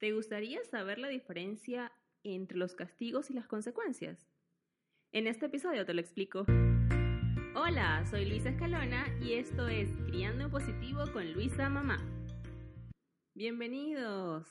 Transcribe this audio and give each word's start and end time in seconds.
¿Te 0.00 0.14
gustaría 0.14 0.64
saber 0.64 0.98
la 0.98 1.08
diferencia 1.08 1.92
entre 2.22 2.56
los 2.56 2.74
castigos 2.74 3.28
y 3.28 3.34
las 3.34 3.46
consecuencias? 3.46 4.26
En 5.12 5.26
este 5.26 5.44
episodio 5.44 5.84
te 5.84 5.92
lo 5.92 6.00
explico. 6.00 6.46
Hola, 7.54 8.06
soy 8.06 8.24
Luisa 8.24 8.48
Escalona 8.48 9.04
y 9.20 9.34
esto 9.34 9.68
es 9.68 9.90
Criando 10.06 10.44
en 10.44 10.50
Positivo 10.50 11.04
con 11.12 11.30
Luisa 11.34 11.68
Mamá. 11.68 11.98
Bienvenidos. 13.34 14.48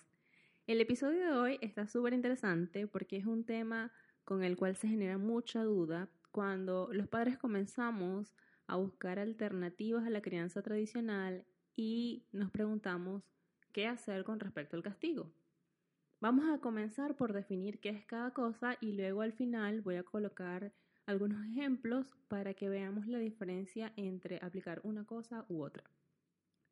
El 0.68 0.82
episodio 0.82 1.20
de 1.26 1.32
hoy 1.32 1.58
está 1.62 1.88
súper 1.88 2.14
interesante 2.14 2.86
porque 2.86 3.18
es 3.18 3.26
un 3.26 3.44
tema 3.44 3.92
con 4.26 4.44
el 4.44 4.56
cual 4.56 4.76
se 4.76 4.88
genera 4.88 5.18
mucha 5.18 5.64
duda 5.64 6.12
cuando 6.30 6.90
los 6.92 7.08
padres 7.08 7.40
comenzamos 7.40 8.36
a 8.68 8.76
buscar 8.76 9.18
alternativas 9.18 10.06
a 10.06 10.12
la 10.12 10.22
crianza 10.22 10.62
tradicional 10.62 11.44
y 11.76 12.28
nos 12.32 12.52
preguntamos 12.52 13.24
qué 13.72 13.88
hacer 13.88 14.24
con 14.24 14.40
respecto 14.40 14.78
al 14.78 14.84
castigo. 14.84 15.34
Vamos 16.22 16.50
a 16.50 16.60
comenzar 16.60 17.16
por 17.16 17.32
definir 17.32 17.80
qué 17.80 17.90
es 17.90 18.06
cada 18.06 18.32
cosa 18.32 18.78
y 18.82 18.92
luego 18.92 19.22
al 19.22 19.32
final 19.32 19.80
voy 19.80 19.96
a 19.96 20.04
colocar 20.04 20.74
algunos 21.06 21.46
ejemplos 21.46 22.14
para 22.28 22.54
que 22.54 22.68
veamos 22.68 23.08
la 23.08 23.20
diferencia 23.20 23.94
entre 23.96 24.38
aplicar 24.42 24.82
una 24.84 25.06
cosa 25.06 25.46
u 25.48 25.64
otra. 25.64 25.90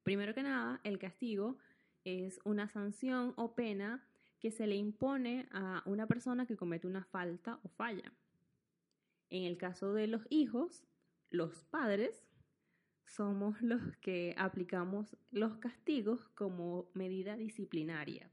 Primero 0.03 0.33
que 0.33 0.43
nada, 0.43 0.81
el 0.83 0.99
castigo 0.99 1.59
es 2.03 2.41
una 2.43 2.67
sanción 2.67 3.33
o 3.37 3.55
pena 3.55 4.05
que 4.41 4.51
se 4.51 4.67
le 4.67 4.75
impone 4.75 5.47
a 5.51 5.81
una 5.85 6.07
persona 6.07 6.45
que 6.45 6.57
comete 6.57 6.85
una 6.85 7.05
falta 7.05 7.61
o 7.63 7.69
falla. 7.69 8.11
En 9.29 9.45
el 9.45 9.57
caso 9.57 9.93
de 9.93 10.07
los 10.07 10.27
hijos, 10.29 10.85
los 11.29 11.63
padres 11.63 12.21
somos 13.05 13.61
los 13.61 13.95
que 14.01 14.35
aplicamos 14.37 15.15
los 15.31 15.55
castigos 15.57 16.27
como 16.35 16.91
medida 16.93 17.37
disciplinaria. 17.37 18.29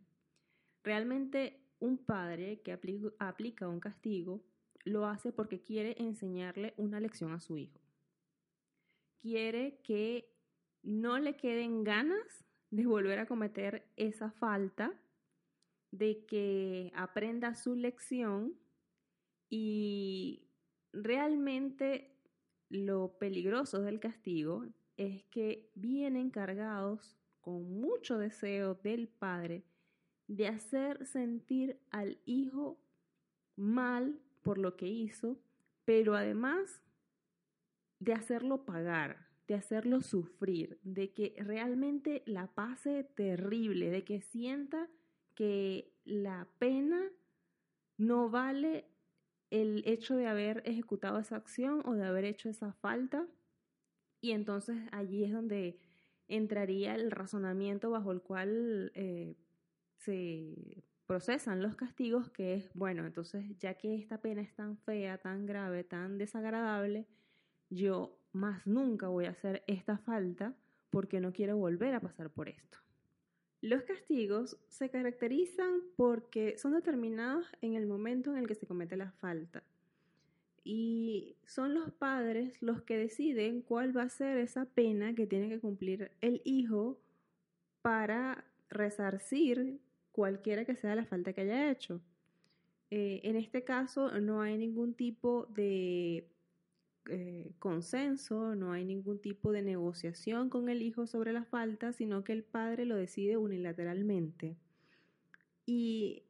Realmente 0.84 1.58
un 1.80 1.96
padre 1.96 2.60
que 2.60 2.72
aplica 3.18 3.68
un 3.68 3.80
castigo 3.80 4.44
lo 4.84 5.06
hace 5.06 5.32
porque 5.32 5.62
quiere 5.62 5.96
enseñarle 5.98 6.74
una 6.76 7.00
lección 7.00 7.32
a 7.32 7.40
su 7.40 7.56
hijo. 7.56 7.80
Quiere 9.22 9.80
que 9.82 10.30
no 10.82 11.18
le 11.18 11.36
queden 11.36 11.84
ganas 11.84 12.44
de 12.70 12.84
volver 12.84 13.18
a 13.18 13.26
cometer 13.26 13.90
esa 13.96 14.30
falta, 14.32 14.92
de 15.90 16.26
que 16.26 16.92
aprenda 16.94 17.54
su 17.54 17.74
lección 17.76 18.58
y 19.48 20.50
realmente 20.92 22.14
lo 22.68 23.16
peligroso 23.16 23.80
del 23.80 24.00
castigo 24.00 24.66
es 24.96 25.24
que 25.26 25.70
vienen 25.74 26.30
cargados 26.30 27.16
con 27.40 27.80
mucho 27.80 28.18
deseo 28.18 28.74
del 28.74 29.08
padre 29.08 29.64
de 30.26 30.48
hacer 30.48 31.06
sentir 31.06 31.78
al 31.90 32.18
hijo 32.24 32.78
mal 33.56 34.20
por 34.42 34.58
lo 34.58 34.76
que 34.76 34.86
hizo, 34.86 35.38
pero 35.84 36.14
además 36.14 36.82
de 37.98 38.12
hacerlo 38.12 38.64
pagar, 38.64 39.28
de 39.46 39.54
hacerlo 39.54 40.00
sufrir, 40.00 40.78
de 40.82 41.12
que 41.12 41.34
realmente 41.38 42.22
la 42.26 42.48
pase 42.48 43.04
terrible, 43.04 43.90
de 43.90 44.04
que 44.04 44.20
sienta 44.20 44.88
que 45.34 45.92
la 46.04 46.48
pena 46.58 47.02
no 47.96 48.30
vale 48.30 48.86
el 49.50 49.82
hecho 49.86 50.16
de 50.16 50.26
haber 50.26 50.62
ejecutado 50.66 51.18
esa 51.18 51.36
acción 51.36 51.82
o 51.84 51.94
de 51.94 52.04
haber 52.04 52.24
hecho 52.24 52.48
esa 52.48 52.72
falta. 52.72 53.26
Y 54.20 54.32
entonces 54.32 54.76
allí 54.90 55.24
es 55.24 55.32
donde 55.32 55.78
entraría 56.28 56.94
el 56.94 57.10
razonamiento 57.10 57.90
bajo 57.90 58.10
el 58.10 58.22
cual 58.22 58.90
eh, 58.94 59.36
se 59.98 60.84
procesan 61.06 61.62
los 61.62 61.76
castigos, 61.76 62.30
que 62.30 62.54
es, 62.54 62.70
bueno, 62.74 63.04
entonces 63.06 63.58
ya 63.58 63.74
que 63.74 63.94
esta 63.94 64.20
pena 64.20 64.42
es 64.42 64.54
tan 64.54 64.78
fea, 64.78 65.18
tan 65.18 65.46
grave, 65.46 65.84
tan 65.84 66.18
desagradable, 66.18 67.06
yo 67.70 68.18
más 68.32 68.66
nunca 68.66 69.08
voy 69.08 69.26
a 69.26 69.30
hacer 69.30 69.62
esta 69.66 69.98
falta 69.98 70.54
porque 70.90 71.20
no 71.20 71.32
quiero 71.32 71.56
volver 71.56 71.94
a 71.94 72.00
pasar 72.00 72.30
por 72.30 72.48
esto. 72.48 72.78
Los 73.60 73.82
castigos 73.82 74.58
se 74.68 74.90
caracterizan 74.90 75.80
porque 75.96 76.58
son 76.58 76.74
determinados 76.74 77.46
en 77.62 77.74
el 77.74 77.86
momento 77.86 78.30
en 78.30 78.38
el 78.38 78.46
que 78.46 78.54
se 78.54 78.66
comete 78.66 78.96
la 78.96 79.12
falta. 79.12 79.62
Y 80.64 81.36
son 81.46 81.74
los 81.74 81.90
padres 81.92 82.60
los 82.62 82.82
que 82.82 82.96
deciden 82.96 83.62
cuál 83.62 83.96
va 83.96 84.02
a 84.02 84.08
ser 84.08 84.38
esa 84.38 84.66
pena 84.66 85.14
que 85.14 85.26
tiene 85.26 85.48
que 85.48 85.60
cumplir 85.60 86.10
el 86.20 86.42
hijo 86.44 87.00
para 87.82 88.44
resarcir 88.68 89.80
cualquiera 90.14 90.64
que 90.64 90.76
sea 90.76 90.94
la 90.94 91.04
falta 91.04 91.32
que 91.32 91.40
haya 91.40 91.72
hecho. 91.72 92.00
Eh, 92.90 93.20
en 93.24 93.34
este 93.34 93.64
caso 93.64 94.20
no 94.20 94.42
hay 94.42 94.56
ningún 94.56 94.94
tipo 94.94 95.46
de 95.46 96.30
eh, 97.10 97.52
consenso, 97.58 98.54
no 98.54 98.70
hay 98.70 98.84
ningún 98.84 99.18
tipo 99.18 99.50
de 99.50 99.62
negociación 99.62 100.50
con 100.50 100.68
el 100.68 100.82
hijo 100.82 101.08
sobre 101.08 101.32
la 101.32 101.44
falta, 101.44 101.92
sino 101.92 102.22
que 102.22 102.32
el 102.32 102.44
padre 102.44 102.84
lo 102.84 102.94
decide 102.94 103.36
unilateralmente. 103.36 104.56
Y 105.66 106.22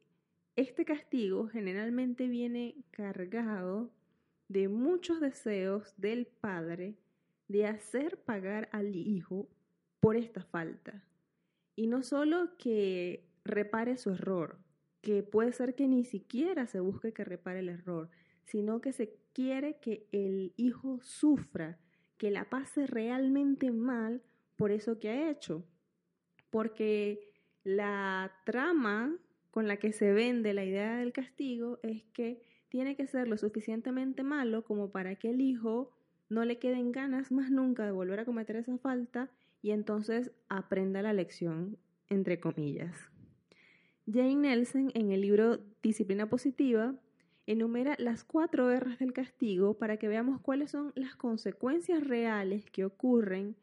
este 0.55 0.83
castigo 0.83 1.47
generalmente 1.47 2.27
viene 2.27 2.75
cargado 2.89 3.91
de 4.47 4.67
muchos 4.67 5.21
deseos 5.21 5.93
del 5.97 6.25
padre 6.25 6.95
de 7.47 7.67
hacer 7.67 8.17
pagar 8.17 8.67
al 8.71 8.95
hijo 8.95 9.47
por 9.99 10.15
esta 10.15 10.41
falta. 10.41 11.03
Y 11.75 11.85
no 11.85 12.01
solo 12.01 12.57
que 12.57 13.34
repare 13.45 13.97
su 13.97 14.09
error, 14.09 14.57
que 15.01 15.23
puede 15.23 15.53
ser 15.53 15.75
que 15.75 15.87
ni 15.87 16.03
siquiera 16.03 16.67
se 16.67 16.79
busque 16.79 17.13
que 17.13 17.23
repare 17.23 17.59
el 17.59 17.69
error, 17.69 18.09
sino 18.43 18.81
que 18.81 18.91
se 18.91 19.15
quiere 19.33 19.79
que 19.79 20.07
el 20.11 20.53
hijo 20.57 20.99
sufra, 21.01 21.77
que 22.17 22.31
la 22.31 22.49
pase 22.49 22.87
realmente 22.87 23.71
mal 23.71 24.21
por 24.55 24.71
eso 24.71 24.99
que 24.99 25.09
ha 25.09 25.29
hecho. 25.29 25.63
Porque 26.49 27.31
la 27.63 28.31
trama 28.45 29.15
con 29.51 29.67
la 29.67 29.77
que 29.77 29.93
se 29.93 30.11
vende 30.11 30.53
la 30.53 30.65
idea 30.65 30.97
del 30.97 31.13
castigo 31.13 31.79
es 31.83 32.03
que 32.13 32.41
tiene 32.69 32.95
que 32.95 33.07
ser 33.07 33.27
lo 33.27 33.37
suficientemente 33.37 34.23
malo 34.23 34.63
como 34.63 34.91
para 34.91 35.15
que 35.15 35.29
el 35.29 35.41
hijo 35.41 35.91
no 36.29 36.43
le 36.45 36.57
queden 36.57 36.91
ganas 36.91 37.31
más 37.31 37.51
nunca 37.51 37.85
de 37.85 37.91
volver 37.91 38.19
a 38.19 38.25
cometer 38.25 38.55
esa 38.55 38.77
falta 38.77 39.29
y 39.61 39.71
entonces 39.71 40.31
aprenda 40.49 41.01
la 41.01 41.13
lección, 41.13 41.77
entre 42.09 42.39
comillas. 42.39 43.14
Jane 44.07 44.35
Nelson 44.35 44.91
en 44.93 45.11
el 45.11 45.21
libro 45.21 45.59
Disciplina 45.81 46.29
Positiva 46.29 46.93
enumera 47.47 47.95
las 47.97 48.23
cuatro 48.23 48.69
erras 48.69 48.99
del 48.99 49.13
castigo 49.13 49.79
para 49.79 49.97
que 49.97 50.07
veamos 50.07 50.41
cuáles 50.41 50.71
son 50.71 50.91
las 50.95 51.15
consecuencias 51.15 52.03
reales 52.03 52.69
que 52.69 52.85
ocurren 52.85 53.55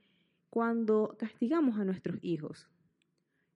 cuando 0.50 1.14
castigamos 1.16 1.78
a 1.78 1.84
nuestros 1.84 2.18
hijos. 2.22 2.68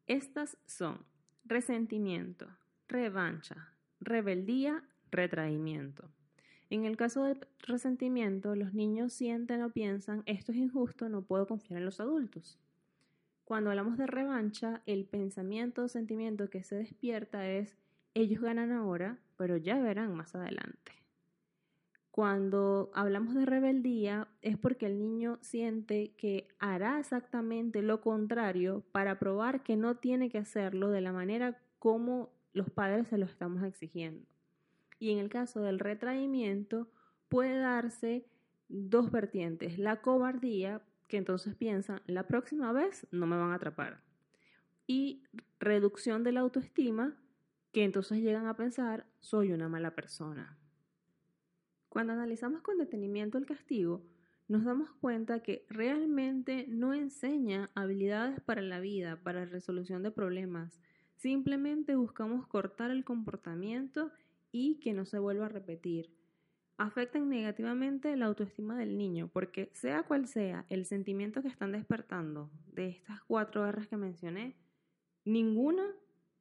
Estas 0.06 0.58
son 0.66 1.04
resentimiento, 1.44 2.46
revancha, 2.86 3.74
rebeldía, 3.98 4.84
retraimiento. 5.10 6.08
En 6.70 6.84
el 6.84 6.96
caso 6.96 7.24
del 7.24 7.46
resentimiento, 7.66 8.54
los 8.54 8.74
niños 8.74 9.12
sienten 9.12 9.62
o 9.62 9.70
piensan, 9.70 10.22
esto 10.26 10.52
es 10.52 10.58
injusto, 10.58 11.08
no 11.08 11.22
puedo 11.22 11.48
confiar 11.48 11.78
en 11.78 11.84
los 11.84 11.98
adultos. 11.98 12.60
Cuando 13.46 13.70
hablamos 13.70 13.96
de 13.96 14.08
revancha, 14.08 14.82
el 14.86 15.04
pensamiento 15.04 15.84
o 15.84 15.88
sentimiento 15.88 16.50
que 16.50 16.64
se 16.64 16.74
despierta 16.74 17.48
es, 17.48 17.76
ellos 18.12 18.40
ganan 18.42 18.72
ahora, 18.72 19.20
pero 19.36 19.56
ya 19.56 19.80
verán 19.80 20.16
más 20.16 20.34
adelante. 20.34 20.90
Cuando 22.10 22.90
hablamos 22.92 23.36
de 23.36 23.46
rebeldía 23.46 24.26
es 24.42 24.58
porque 24.58 24.86
el 24.86 24.98
niño 24.98 25.38
siente 25.42 26.12
que 26.16 26.48
hará 26.58 26.98
exactamente 26.98 27.82
lo 27.82 28.00
contrario 28.00 28.82
para 28.90 29.20
probar 29.20 29.62
que 29.62 29.76
no 29.76 29.94
tiene 29.94 30.28
que 30.28 30.38
hacerlo 30.38 30.90
de 30.90 31.02
la 31.02 31.12
manera 31.12 31.56
como 31.78 32.32
los 32.52 32.68
padres 32.68 33.06
se 33.06 33.16
lo 33.16 33.26
estamos 33.26 33.62
exigiendo. 33.62 34.26
Y 34.98 35.12
en 35.12 35.18
el 35.18 35.28
caso 35.28 35.60
del 35.60 35.78
retraimiento 35.78 36.88
puede 37.28 37.58
darse 37.60 38.26
dos 38.68 39.12
vertientes, 39.12 39.78
la 39.78 40.00
cobardía, 40.02 40.82
que 41.08 41.16
entonces 41.16 41.54
piensan, 41.54 42.02
la 42.06 42.26
próxima 42.26 42.72
vez 42.72 43.06
no 43.10 43.26
me 43.26 43.36
van 43.36 43.50
a 43.50 43.54
atrapar. 43.54 44.02
Y 44.86 45.24
reducción 45.58 46.24
de 46.24 46.32
la 46.32 46.40
autoestima, 46.40 47.16
que 47.72 47.84
entonces 47.84 48.18
llegan 48.18 48.46
a 48.46 48.56
pensar, 48.56 49.06
soy 49.20 49.52
una 49.52 49.68
mala 49.68 49.94
persona. 49.94 50.58
Cuando 51.88 52.12
analizamos 52.12 52.62
con 52.62 52.78
detenimiento 52.78 53.38
el 53.38 53.46
castigo, 53.46 54.04
nos 54.48 54.64
damos 54.64 54.92
cuenta 55.00 55.40
que 55.40 55.66
realmente 55.68 56.66
no 56.68 56.94
enseña 56.94 57.70
habilidades 57.74 58.40
para 58.40 58.62
la 58.62 58.80
vida, 58.80 59.20
para 59.22 59.44
resolución 59.44 60.02
de 60.02 60.12
problemas. 60.12 60.80
Simplemente 61.16 61.96
buscamos 61.96 62.46
cortar 62.46 62.90
el 62.90 63.04
comportamiento 63.04 64.12
y 64.52 64.78
que 64.78 64.92
no 64.92 65.04
se 65.04 65.18
vuelva 65.18 65.46
a 65.46 65.48
repetir. 65.48 66.15
Afectan 66.78 67.30
negativamente 67.30 68.16
la 68.16 68.26
autoestima 68.26 68.76
del 68.76 68.98
niño, 68.98 69.30
porque 69.32 69.70
sea 69.72 70.02
cual 70.02 70.26
sea 70.26 70.66
el 70.68 70.84
sentimiento 70.84 71.40
que 71.40 71.48
están 71.48 71.72
despertando 71.72 72.50
de 72.66 72.88
estas 72.88 73.22
cuatro 73.22 73.64
guerras 73.64 73.88
que 73.88 73.96
mencioné, 73.96 74.56
ninguna 75.24 75.86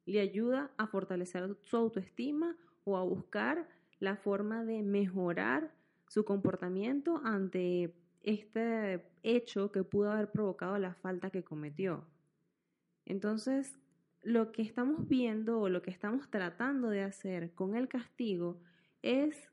le 0.04 0.20
ayuda 0.20 0.70
a 0.76 0.86
fortalecer 0.86 1.56
su 1.62 1.76
autoestima 1.76 2.56
o 2.84 2.96
a 2.96 3.02
buscar 3.02 3.68
la 3.98 4.16
forma 4.16 4.64
de 4.64 4.82
mejorar 4.82 5.74
su 6.08 6.24
comportamiento 6.24 7.20
ante 7.24 7.94
este 8.22 9.04
hecho 9.22 9.72
que 9.72 9.84
pudo 9.84 10.12
haber 10.12 10.30
provocado 10.30 10.78
la 10.78 10.94
falta 10.94 11.30
que 11.30 11.44
cometió. 11.44 12.04
Entonces, 13.04 13.78
lo 14.22 14.52
que 14.52 14.62
estamos 14.62 15.08
viendo 15.08 15.60
o 15.60 15.68
lo 15.68 15.82
que 15.82 15.90
estamos 15.90 16.30
tratando 16.30 16.88
de 16.90 17.02
hacer 17.02 17.54
con 17.54 17.76
el 17.76 17.88
castigo 17.88 18.60
es 19.02 19.48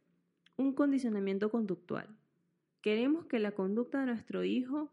un 0.57 0.73
condicionamiento 0.73 1.49
conductual. 1.49 2.07
Queremos 2.81 3.25
que 3.25 3.39
la 3.39 3.51
conducta 3.51 3.99
de 3.99 4.07
nuestro 4.07 4.43
hijo 4.43 4.91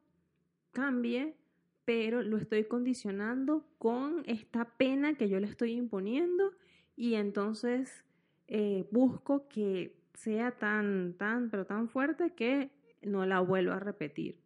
cambie, 0.72 1.36
pero 1.84 2.22
lo 2.22 2.36
estoy 2.36 2.64
condicionando 2.64 3.66
con 3.78 4.22
esta 4.26 4.64
pena 4.76 5.14
que 5.14 5.28
yo 5.28 5.40
le 5.40 5.46
estoy 5.46 5.72
imponiendo 5.72 6.52
y 6.96 7.14
entonces 7.14 8.04
eh, 8.46 8.86
busco 8.90 9.48
que 9.48 9.96
sea 10.14 10.52
tan, 10.52 11.14
tan, 11.14 11.50
pero 11.50 11.66
tan 11.66 11.88
fuerte 11.88 12.34
que 12.34 12.70
no 13.02 13.26
la 13.26 13.40
vuelva 13.40 13.76
a 13.76 13.80
repetir. 13.80 14.38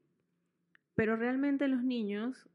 Pero 0.95 1.17
realmente 1.17 1.69
los 1.69 1.83
niños, 1.83 2.49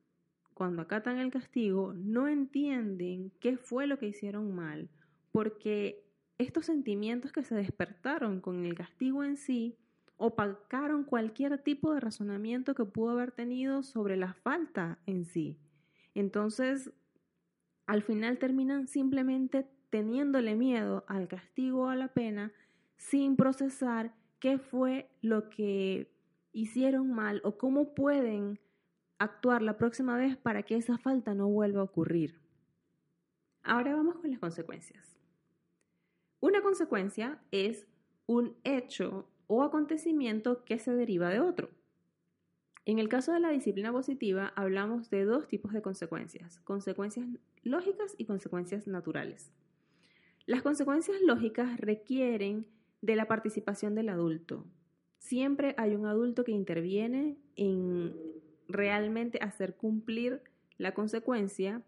cuando 0.53 0.81
acatan 0.81 1.17
el 1.17 1.31
castigo, 1.31 1.93
no 1.93 2.27
entienden 2.27 3.31
qué 3.39 3.57
fue 3.57 3.87
lo 3.87 3.99
que 3.99 4.07
hicieron 4.07 4.55
mal, 4.55 4.89
porque 5.31 6.08
estos 6.39 6.65
sentimientos 6.65 7.31
que 7.31 7.43
se 7.43 7.53
despertaron 7.53 8.39
con 8.39 8.65
el 8.65 8.73
castigo 8.73 9.23
en 9.23 9.37
sí 9.37 9.77
opacaron 10.17 11.03
cualquier 11.03 11.57
tipo 11.59 11.93
de 11.93 11.99
razonamiento 11.99 12.75
que 12.75 12.85
pudo 12.85 13.11
haber 13.11 13.31
tenido 13.31 13.83
sobre 13.83 14.17
la 14.17 14.33
falta 14.33 14.99
en 15.05 15.25
sí. 15.25 15.59
Entonces, 16.15 16.91
al 17.85 18.03
final 18.03 18.37
terminan 18.37 18.87
simplemente 18.87 19.67
teniéndole 19.89 20.55
miedo 20.55 21.03
al 21.07 21.27
castigo 21.27 21.83
o 21.83 21.89
a 21.89 21.95
la 21.95 22.09
pena 22.09 22.51
sin 22.97 23.35
procesar 23.35 24.13
qué 24.39 24.57
fue 24.57 25.09
lo 25.21 25.49
que 25.49 26.11
hicieron 26.53 27.11
mal 27.11 27.41
o 27.43 27.57
cómo 27.57 27.93
pueden 27.93 28.59
actuar 29.19 29.61
la 29.61 29.77
próxima 29.77 30.17
vez 30.17 30.37
para 30.37 30.63
que 30.63 30.77
esa 30.77 30.97
falta 30.97 31.33
no 31.33 31.49
vuelva 31.49 31.81
a 31.81 31.85
ocurrir. 31.85 32.39
Ahora 33.63 33.95
vamos 33.95 34.17
con 34.19 34.31
las 34.31 34.39
consecuencias. 34.39 35.18
Una 36.41 36.61
consecuencia 36.61 37.41
es 37.51 37.85
un 38.25 38.55
hecho 38.63 39.27
o 39.47 39.63
acontecimiento 39.63 40.63
que 40.63 40.79
se 40.79 40.93
deriva 40.93 41.29
de 41.29 41.41
otro. 41.41 41.69
En 42.85 42.97
el 42.97 43.09
caso 43.09 43.33
de 43.33 43.39
la 43.39 43.49
disciplina 43.49 43.91
positiva 43.91 44.53
hablamos 44.55 45.09
de 45.09 45.25
dos 45.25 45.47
tipos 45.47 45.73
de 45.73 45.81
consecuencias, 45.81 46.59
consecuencias 46.61 47.27
lógicas 47.63 48.15
y 48.17 48.25
consecuencias 48.25 48.87
naturales. 48.87 49.51
Las 50.45 50.61
consecuencias 50.61 51.21
lógicas 51.21 51.79
requieren 51.79 52.65
de 53.01 53.15
la 53.15 53.27
participación 53.27 53.93
del 53.93 54.09
adulto. 54.09 54.65
Siempre 55.17 55.75
hay 55.77 55.95
un 55.95 56.05
adulto 56.05 56.43
que 56.43 56.51
interviene 56.51 57.37
en 57.55 58.15
realmente 58.67 59.39
hacer 59.41 59.75
cumplir 59.75 60.41
la 60.77 60.93
consecuencia 60.93 61.83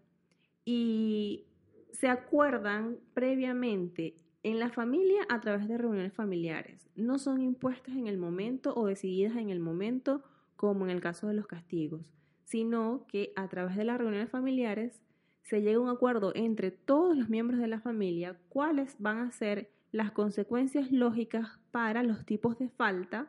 y 0.64 1.46
se 1.92 2.08
acuerdan 2.08 2.98
previamente 3.14 4.21
en 4.42 4.58
la 4.58 4.70
familia 4.70 5.22
a 5.28 5.40
través 5.40 5.68
de 5.68 5.78
reuniones 5.78 6.12
familiares. 6.12 6.88
No 6.96 7.18
son 7.18 7.42
impuestas 7.42 7.96
en 7.96 8.06
el 8.06 8.18
momento 8.18 8.74
o 8.74 8.86
decididas 8.86 9.36
en 9.36 9.50
el 9.50 9.60
momento 9.60 10.22
como 10.56 10.84
en 10.84 10.90
el 10.90 11.00
caso 11.00 11.28
de 11.28 11.34
los 11.34 11.46
castigos, 11.46 12.02
sino 12.44 13.06
que 13.08 13.32
a 13.36 13.48
través 13.48 13.76
de 13.76 13.84
las 13.84 13.98
reuniones 13.98 14.30
familiares 14.30 15.00
se 15.42 15.60
llega 15.60 15.78
a 15.78 15.82
un 15.82 15.88
acuerdo 15.88 16.32
entre 16.34 16.70
todos 16.70 17.16
los 17.16 17.28
miembros 17.28 17.60
de 17.60 17.66
la 17.66 17.80
familia 17.80 18.38
cuáles 18.48 18.96
van 18.98 19.18
a 19.18 19.32
ser 19.32 19.70
las 19.90 20.12
consecuencias 20.12 20.90
lógicas 20.90 21.58
para 21.70 22.02
los 22.02 22.24
tipos 22.24 22.58
de 22.58 22.68
falta 22.68 23.28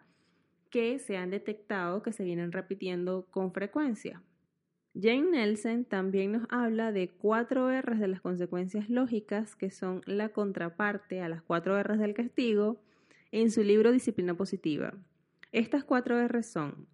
que 0.69 0.98
se 1.00 1.18
han 1.18 1.30
detectado 1.30 2.01
que 2.01 2.13
se 2.13 2.24
vienen 2.24 2.51
repitiendo 2.51 3.27
con 3.30 3.51
frecuencia. 3.51 4.21
Jane 4.95 5.31
Nelson 5.31 5.86
también 5.86 6.31
nos 6.34 6.48
habla 6.50 6.92
de 6.92 7.10
cuatro 7.10 7.69
R's 7.69 8.00
de 8.00 8.07
las 8.07 8.22
consecuencias 8.22 8.90
lógicas, 8.90 9.56
que 9.56 9.72
son 9.72 10.01
la 10.06 10.30
contraparte 10.30 11.22
a 11.22 11.30
las 11.30 11.42
cuatro 11.42 11.81
R's 11.81 12.00
del 12.00 12.13
castigo, 12.13 12.81
en 13.31 13.50
su 13.50 13.63
libro 13.63 13.92
Disciplina 13.92 14.36
Positiva. 14.36 14.94
Estas 15.51 15.84
cuatro 15.84 16.28
R's 16.28 16.51
son 16.51 16.88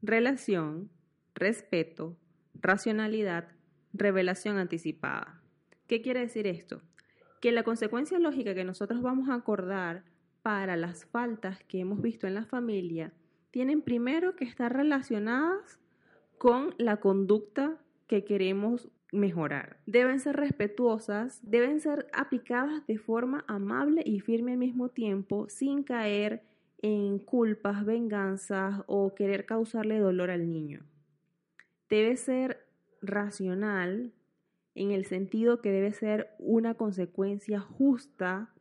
relación, 0.00 0.90
respeto, 1.34 2.16
racionalidad 2.54 3.48
revelación 3.92 4.58
anticipada. 4.58 5.42
¿Qué 5.86 6.02
quiere 6.02 6.20
decir 6.20 6.46
esto? 6.46 6.82
Que 7.40 7.52
la 7.52 7.62
consecuencia 7.62 8.18
lógica 8.18 8.54
que 8.54 8.64
nosotros 8.64 9.02
vamos 9.02 9.28
a 9.28 9.34
acordar 9.34 10.04
para 10.42 10.76
las 10.76 11.04
faltas 11.04 11.62
que 11.64 11.80
hemos 11.80 12.00
visto 12.00 12.26
en 12.26 12.34
la 12.34 12.44
familia 12.44 13.12
tienen 13.50 13.82
primero 13.82 14.36
que 14.36 14.44
estar 14.44 14.72
relacionadas 14.72 15.78
con 16.40 16.74
la 16.78 17.00
conducta 17.00 17.76
que 18.06 18.24
queremos 18.24 18.88
mejorar. 19.12 19.76
Deben 19.84 20.20
ser 20.20 20.36
respetuosas, 20.36 21.38
deben 21.42 21.80
ser 21.80 22.06
aplicadas 22.14 22.86
de 22.86 22.96
forma 22.96 23.44
amable 23.46 24.02
y 24.06 24.20
firme 24.20 24.52
al 24.52 24.56
mismo 24.56 24.88
tiempo, 24.88 25.50
sin 25.50 25.82
caer 25.82 26.42
en 26.80 27.18
culpas, 27.18 27.84
venganzas 27.84 28.82
o 28.86 29.14
querer 29.14 29.44
causarle 29.44 29.98
dolor 29.98 30.30
al 30.30 30.50
niño. 30.50 30.80
Debe 31.90 32.16
ser 32.16 32.64
racional 33.02 34.14
en 34.74 34.92
el 34.92 35.04
sentido 35.04 35.60
que 35.60 35.70
debe 35.70 35.92
ser 35.92 36.30
una 36.38 36.72
consecuencia 36.72 37.60
justa 37.60 38.54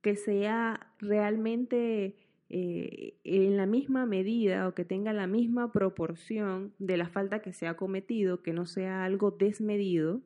que 0.00 0.14
sea 0.14 0.92
realmente 1.00 2.19
eh, 2.52 3.14
en 3.22 3.56
la 3.56 3.64
misma 3.64 4.06
medida 4.06 4.66
o 4.66 4.74
que 4.74 4.84
tenga 4.84 5.12
la 5.12 5.28
misma 5.28 5.70
proporción 5.70 6.74
de 6.80 6.96
la 6.96 7.08
falta 7.08 7.42
que 7.42 7.52
se 7.52 7.68
ha 7.68 7.76
cometido, 7.76 8.42
que 8.42 8.52
no 8.52 8.66
sea 8.66 9.04
algo 9.04 9.30
desmedido. 9.30 10.20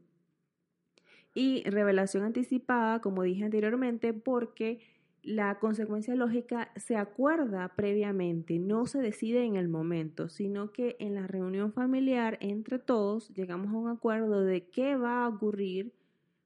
Y 1.35 1.65
revelación 1.65 2.25
anticipada, 2.25 3.01
como 3.03 3.25
dije 3.25 3.45
anteriormente, 3.45 4.15
porque 4.15 4.81
la 5.23 5.59
consecuencia 5.59 6.15
lógica 6.15 6.71
se 6.77 6.97
acuerda 6.97 7.75
previamente, 7.77 8.59
no 8.59 8.87
se 8.87 9.01
decide 9.01 9.45
en 9.45 9.57
el 9.57 9.69
momento, 9.69 10.31
sino 10.31 10.73
que 10.73 10.97
en 11.01 11.15
la 11.15 11.27
reunión 11.27 11.75
familiar 11.75 12.39
entre 12.41 12.79
todos 12.79 13.29
llegamos 13.35 13.69
a 13.73 13.77
un 13.77 13.89
acuerdo 13.89 14.43
de 14.43 14.67
qué 14.69 14.97
va 14.97 15.25
a 15.25 15.29
ocurrir 15.29 15.93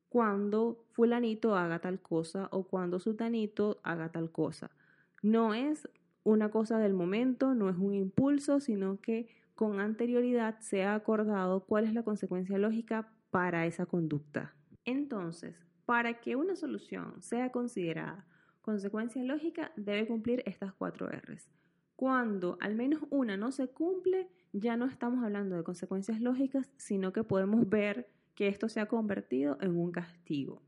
cuando 0.09 0.85
fulanito 0.93 1.55
haga 1.55 1.79
tal 1.79 2.01
cosa 2.01 2.49
o 2.51 2.65
cuando 2.65 2.99
sutanito 2.99 3.79
haga 3.85 4.11
tal 4.11 4.33
cosa. 4.33 4.73
No 5.23 5.55
es 5.55 5.89
una 6.25 6.51
cosa 6.51 6.79
del 6.79 6.95
momento, 6.95 7.55
no 7.55 7.71
es 7.71 7.77
un 7.77 7.95
impulso, 7.95 8.61
sino 8.61 9.01
que 9.01 9.29
con 9.55 9.81
anterioridad 9.81 10.61
se 10.61 10.85
ha 10.85 10.95
acordado 10.95 11.65
cuál 11.65 11.85
es 11.85 11.95
la 11.95 12.03
consecuencia 12.03 12.59
lógica 12.59 13.13
para 13.31 13.67
esa 13.67 13.87
conducta. 13.87 14.55
Entonces, 14.85 15.57
para 15.85 16.21
que 16.21 16.37
una 16.37 16.55
solución 16.55 17.21
sea 17.23 17.51
considerada 17.51 18.27
consecuencia 18.69 19.25
lógica 19.25 19.73
debe 19.77 20.07
cumplir 20.07 20.43
estas 20.45 20.75
cuatro 20.75 21.09
R's. 21.09 21.49
Cuando 21.97 22.59
al 22.61 22.75
menos 22.75 23.01
una 23.09 23.39
no 23.39 23.51
se 23.51 23.69
cumple, 23.69 24.29
ya 24.53 24.77
no 24.77 24.85
estamos 24.85 25.25
hablando 25.25 25.57
de 25.57 25.65
consecuencias 25.65 26.21
lógicas, 26.21 26.71
sino 26.77 27.15
que 27.15 27.25
podemos 27.25 27.67
ver 27.67 28.11
que 28.35 28.49
esto 28.49 28.69
se 28.69 28.81
ha 28.81 28.87
convertido 28.87 29.57
en 29.63 29.75
un 29.75 29.91
castigo. 29.91 30.61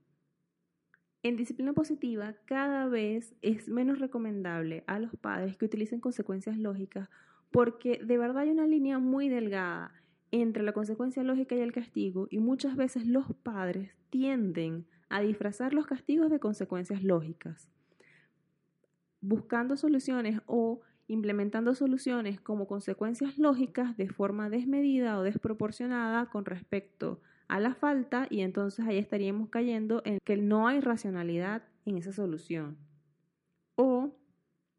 En 1.23 1.37
disciplina 1.37 1.75
positiva, 1.75 2.35
cada 2.47 2.87
vez 2.87 3.35
es 3.43 3.69
menos 3.69 3.99
recomendable 3.99 4.85
a 4.87 4.99
los 4.99 5.15
padres 5.17 5.57
que 5.57 5.67
utilicen 5.67 6.01
consecuencias 6.01 6.57
lógicas 6.57 7.11
porque 7.51 8.01
de 8.03 8.17
verdad 8.17 8.39
hay 8.39 8.51
una 8.51 8.67
línea 8.67 8.99
muy 8.99 9.29
delgada 9.29 9.93
entre 10.31 10.63
la 10.63 10.73
consecuencia 10.73 11.23
lógica 11.23 11.55
y 11.57 11.61
el 11.61 11.73
castigo 11.73 12.27
y 12.31 12.39
muchas 12.39 12.77
veces 12.77 13.07
los 13.07 13.35
padres 13.43 13.93
tienden 14.09 14.87
a 15.09 15.21
disfrazar 15.21 15.75
los 15.75 15.87
castigos 15.87 16.31
de 16.31 16.39
consecuencias 16.39 17.03
lógicas 17.03 17.69
buscando 19.21 19.77
soluciones 19.77 20.41
o 20.47 20.81
implementando 21.09 21.75
soluciones 21.75 22.41
como 22.41 22.67
consecuencias 22.67 23.37
lógicas 23.39 23.97
de 23.97 24.09
forma 24.09 24.49
desmedida 24.49 25.19
o 25.19 25.23
desproporcionada 25.23 26.27
con 26.27 26.45
respecto 26.45 27.21
a 27.51 27.61
la 27.61 27.75
falta 27.75 28.27
y 28.31 28.41
entonces 28.41 28.87
ahí 28.87 28.97
estaríamos 28.97 29.49
cayendo 29.51 30.03
en 30.05 30.19
que 30.25 30.37
no 30.37 30.69
hay 30.69 30.81
racionalidad 30.81 31.63
en 31.85 31.99
esa 31.99 32.13
solución. 32.13 32.79
O 33.75 34.15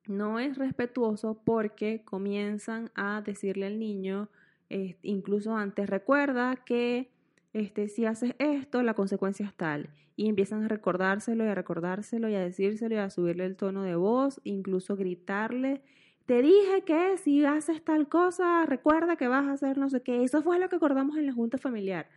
no 0.07 0.39
es 0.39 0.57
respetuoso 0.57 1.41
porque 1.43 2.03
comienzan 2.03 2.89
a 2.95 3.21
decirle 3.21 3.67
al 3.67 3.77
niño, 3.77 4.29
eh, 4.69 4.97
incluso 5.03 5.55
antes, 5.55 5.89
recuerda 5.89 6.55
que 6.55 7.11
este, 7.53 7.89
si 7.89 8.05
haces 8.05 8.35
esto, 8.39 8.81
la 8.83 8.93
consecuencia 8.93 9.45
es 9.45 9.53
tal. 9.53 9.89
Y 10.15 10.29
empiezan 10.29 10.63
a 10.63 10.67
recordárselo 10.67 11.43
y 11.43 11.47
a 11.47 11.55
recordárselo 11.55 12.29
y 12.29 12.35
a 12.35 12.39
decírselo 12.39 12.95
y 12.95 12.99
a 12.99 13.09
subirle 13.09 13.45
el 13.45 13.57
tono 13.57 13.83
de 13.83 13.95
voz, 13.95 14.39
incluso 14.43 14.95
gritarle. 14.95 15.81
Te 16.25 16.41
dije 16.41 16.83
que 16.85 17.17
si 17.17 17.43
haces 17.43 17.83
tal 17.83 18.07
cosa, 18.07 18.65
recuerda 18.65 19.17
que 19.17 19.27
vas 19.27 19.45
a 19.45 19.53
hacer 19.53 19.77
no 19.77 19.89
sé 19.89 20.01
qué. 20.01 20.23
Eso 20.23 20.41
fue 20.41 20.59
lo 20.59 20.69
que 20.69 20.77
acordamos 20.77 21.17
en 21.17 21.25
la 21.25 21.33
junta 21.33 21.57
familiar. 21.57 22.07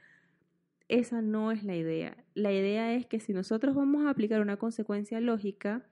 Esa 0.88 1.22
no 1.22 1.50
es 1.50 1.64
la 1.64 1.76
idea. 1.76 2.16
La 2.34 2.52
idea 2.52 2.94
es 2.94 3.06
que 3.06 3.20
si 3.20 3.32
nosotros 3.32 3.74
vamos 3.74 4.04
a 4.04 4.10
aplicar 4.10 4.40
una 4.40 4.56
consecuencia 4.56 5.20
lógica, 5.20 5.86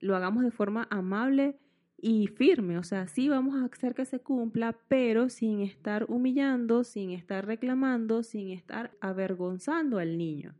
lo 0.00 0.16
hagamos 0.16 0.42
de 0.42 0.50
forma 0.50 0.88
amable 0.90 1.58
y 1.96 2.26
firme. 2.26 2.78
O 2.78 2.82
sea, 2.82 3.06
sí 3.06 3.28
vamos 3.28 3.54
a 3.54 3.64
hacer 3.64 3.94
que 3.94 4.04
se 4.04 4.20
cumpla, 4.20 4.76
pero 4.88 5.28
sin 5.28 5.60
estar 5.60 6.06
humillando, 6.08 6.84
sin 6.84 7.10
estar 7.10 7.46
reclamando, 7.46 8.22
sin 8.22 8.50
estar 8.50 8.90
avergonzando 9.00 9.98
al 9.98 10.18
niño, 10.18 10.54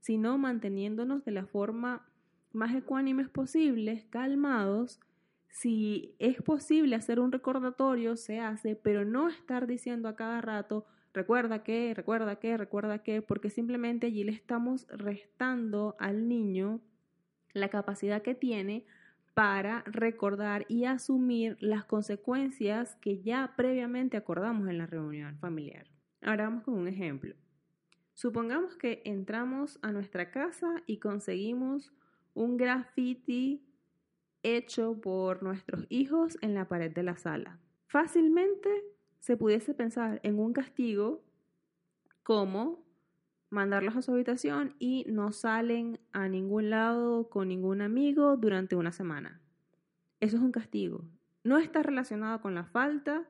sino 0.00 0.36
manteniéndonos 0.38 1.24
de 1.24 1.32
la 1.32 1.46
forma 1.46 2.06
más 2.52 2.74
ecuánimes 2.74 3.28
posibles, 3.28 4.04
calmados. 4.06 4.98
Si 5.48 6.16
es 6.18 6.42
posible 6.42 6.96
hacer 6.96 7.20
un 7.20 7.32
recordatorio, 7.32 8.16
se 8.16 8.40
hace, 8.40 8.76
pero 8.76 9.04
no 9.04 9.28
estar 9.28 9.66
diciendo 9.66 10.08
a 10.08 10.16
cada 10.16 10.40
rato, 10.40 10.86
recuerda 11.12 11.62
que, 11.62 11.94
recuerda 11.94 12.36
que, 12.36 12.56
recuerda 12.56 13.02
que, 13.02 13.22
porque 13.22 13.50
simplemente 13.50 14.06
allí 14.06 14.24
le 14.24 14.32
estamos 14.32 14.86
restando 14.88 15.96
al 15.98 16.28
niño 16.28 16.80
la 17.52 17.68
capacidad 17.68 18.22
que 18.22 18.34
tiene 18.34 18.86
para 19.34 19.82
recordar 19.86 20.66
y 20.68 20.84
asumir 20.84 21.56
las 21.60 21.84
consecuencias 21.84 22.96
que 22.96 23.22
ya 23.22 23.54
previamente 23.56 24.16
acordamos 24.16 24.68
en 24.68 24.78
la 24.78 24.86
reunión 24.86 25.38
familiar. 25.38 25.86
Ahora 26.22 26.44
vamos 26.44 26.64
con 26.64 26.74
un 26.74 26.88
ejemplo. 26.88 27.34
Supongamos 28.14 28.76
que 28.76 29.00
entramos 29.04 29.78
a 29.82 29.92
nuestra 29.92 30.30
casa 30.30 30.82
y 30.86 30.98
conseguimos 30.98 31.92
un 32.34 32.56
graffiti 32.56 33.64
hecho 34.42 35.00
por 35.00 35.42
nuestros 35.42 35.86
hijos 35.88 36.36
en 36.42 36.54
la 36.54 36.68
pared 36.68 36.92
de 36.92 37.02
la 37.02 37.16
sala. 37.16 37.58
Fácilmente 37.86 38.68
se 39.20 39.36
pudiese 39.36 39.74
pensar 39.74 40.20
en 40.22 40.38
un 40.38 40.52
castigo 40.52 41.22
como 42.22 42.84
mandarlos 43.50 43.96
a 43.96 44.02
su 44.02 44.12
habitación 44.12 44.74
y 44.78 45.04
no 45.08 45.32
salen 45.32 45.98
a 46.12 46.28
ningún 46.28 46.70
lado 46.70 47.28
con 47.28 47.48
ningún 47.48 47.82
amigo 47.82 48.36
durante 48.36 48.76
una 48.76 48.92
semana. 48.92 49.40
Eso 50.20 50.36
es 50.36 50.42
un 50.42 50.52
castigo. 50.52 51.04
No 51.44 51.58
está 51.58 51.82
relacionado 51.82 52.40
con 52.40 52.54
la 52.54 52.64
falta. 52.64 53.26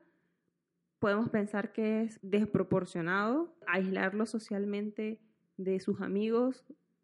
Podemos 0.99 1.29
pensar 1.29 1.73
que 1.73 2.03
es 2.03 2.19
desproporcionado 2.21 3.55
aislarlo 3.67 4.25
socialmente 4.25 5.19
de 5.57 5.79
sus 5.79 6.01
amigos 6.01 6.63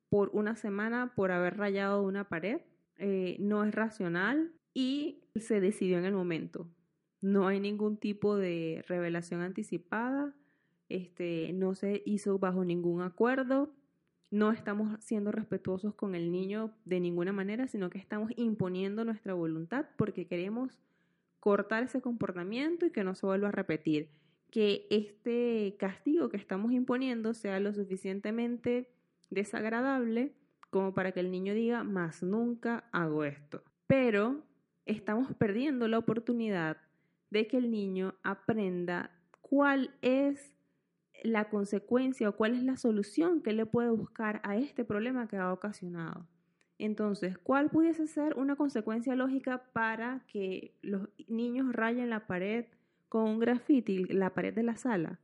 por 0.09 0.29
una 0.33 0.55
semana 0.55 1.13
por 1.15 1.31
haber 1.31 1.57
rayado 1.57 2.03
una 2.03 2.29
pared. 2.29 2.61
Eh, 2.97 3.37
no 3.39 3.63
es 3.63 3.73
racional 3.73 4.53
y 4.73 5.23
se 5.35 5.59
decidió 5.59 5.97
en 5.97 6.05
el 6.05 6.13
momento. 6.13 6.67
No 7.21 7.47
hay 7.47 7.59
ningún 7.59 7.97
tipo 7.97 8.35
de 8.35 8.83
revelación 8.87 9.41
anticipada 9.41 10.35
este, 10.89 11.51
no 11.53 11.75
se 11.75 12.01
hizo 12.05 12.39
bajo 12.39 12.63
ningún 12.63 13.01
acuerdo, 13.01 13.73
no 14.29 14.51
estamos 14.51 14.97
siendo 15.03 15.31
respetuosos 15.31 15.93
con 15.95 16.15
el 16.15 16.31
niño 16.31 16.73
de 16.85 16.99
ninguna 16.99 17.31
manera, 17.31 17.67
sino 17.67 17.89
que 17.89 17.97
estamos 17.97 18.31
imponiendo 18.35 19.05
nuestra 19.05 19.33
voluntad 19.33 19.85
porque 19.97 20.27
queremos 20.27 20.79
cortar 21.39 21.83
ese 21.83 22.01
comportamiento 22.01 22.85
y 22.85 22.91
que 22.91 23.03
no 23.03 23.15
se 23.15 23.25
vuelva 23.25 23.49
a 23.49 23.51
repetir. 23.51 24.09
Que 24.49 24.87
este 24.89 25.75
castigo 25.77 26.29
que 26.29 26.37
estamos 26.37 26.71
imponiendo 26.71 27.33
sea 27.33 27.59
lo 27.59 27.73
suficientemente 27.73 28.89
desagradable 29.29 30.33
como 30.69 30.93
para 30.93 31.11
que 31.11 31.19
el 31.21 31.31
niño 31.31 31.53
diga, 31.53 31.83
más 31.83 32.23
nunca 32.23 32.85
hago 32.91 33.23
esto. 33.23 33.63
Pero 33.87 34.43
estamos 34.85 35.33
perdiendo 35.35 35.87
la 35.87 35.97
oportunidad 35.97 36.77
de 37.29 37.47
que 37.47 37.57
el 37.57 37.71
niño 37.71 38.15
aprenda 38.23 39.11
cuál 39.41 39.91
es 40.01 40.53
la 41.23 41.49
consecuencia 41.49 42.29
o 42.29 42.35
cuál 42.35 42.55
es 42.55 42.63
la 42.63 42.77
solución 42.77 43.41
que 43.41 43.53
le 43.53 43.65
puede 43.65 43.89
buscar 43.89 44.41
a 44.43 44.57
este 44.57 44.85
problema 44.85 45.27
que 45.27 45.37
ha 45.37 45.51
ocasionado. 45.51 46.27
Entonces, 46.79 47.37
¿cuál 47.37 47.69
pudiese 47.69 48.07
ser 48.07 48.37
una 48.37 48.55
consecuencia 48.55 49.15
lógica 49.15 49.63
para 49.73 50.23
que 50.27 50.75
los 50.81 51.09
niños 51.27 51.73
rayen 51.73 52.09
la 52.09 52.27
pared 52.27 52.65
con 53.09 53.23
un 53.23 53.39
graffiti, 53.39 54.05
la 54.05 54.33
pared 54.33 54.53
de 54.53 54.63
la 54.63 54.75
sala? 54.75 55.19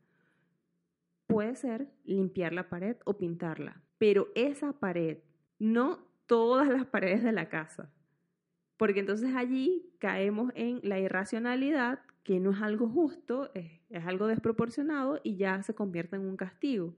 Puede 1.28 1.56
ser 1.56 1.92
limpiar 2.06 2.54
la 2.54 2.70
pared 2.70 2.98
o 3.06 3.18
pintarla, 3.18 3.82
pero 3.98 4.30
esa 4.34 4.74
pared, 4.74 5.20
no 5.60 6.00
todas 6.26 6.68
las 6.68 6.86
paredes 6.86 7.24
de 7.24 7.32
la 7.32 7.50
casa, 7.50 7.92
porque 8.84 9.00
entonces 9.00 9.34
allí 9.34 9.94
caemos 9.98 10.52
en 10.56 10.82
la 10.84 11.00
irracionalidad 11.00 12.02
que 12.22 12.42
no 12.42 12.52
es 12.52 12.62
algo 12.62 12.90
justo, 12.90 13.50
es, 13.54 13.80
algo 14.06 14.28
desproporcionado 14.28 15.22
y 15.24 15.38
ya 15.38 15.64
se 15.64 15.74
convierte 15.74 16.18
en 16.18 16.24
un 16.24 16.36
castigo. 16.36 16.94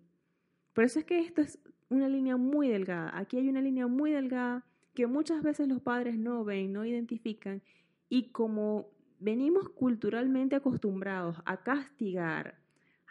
Por 0.74 0.84
eso 0.84 0.98
es 0.98 1.06
que 1.06 1.20
esto 1.20 1.42
es 1.42 1.60
una 1.89 2.10
línea 2.10 2.38
muy 2.38 2.70
delgada. 2.70 3.15
Aquí 3.15 3.38
hay 3.38 3.50
una 3.50 3.62
línea 3.62 3.86
muy 3.86 4.10
delgada 4.10 4.65
que 4.96 5.06
muchas 5.06 5.44
veces 5.44 5.68
los 5.68 5.80
padres 5.80 6.18
no 6.18 6.44
ven, 6.44 6.74
no 6.74 6.86
identifican 6.86 7.62
y 8.10 8.32
como 8.32 8.89
venimos 9.20 9.70
culturalmente 9.70 10.56
acostumbrados 10.56 11.38
a 11.46 11.62
castigar, 11.62 12.58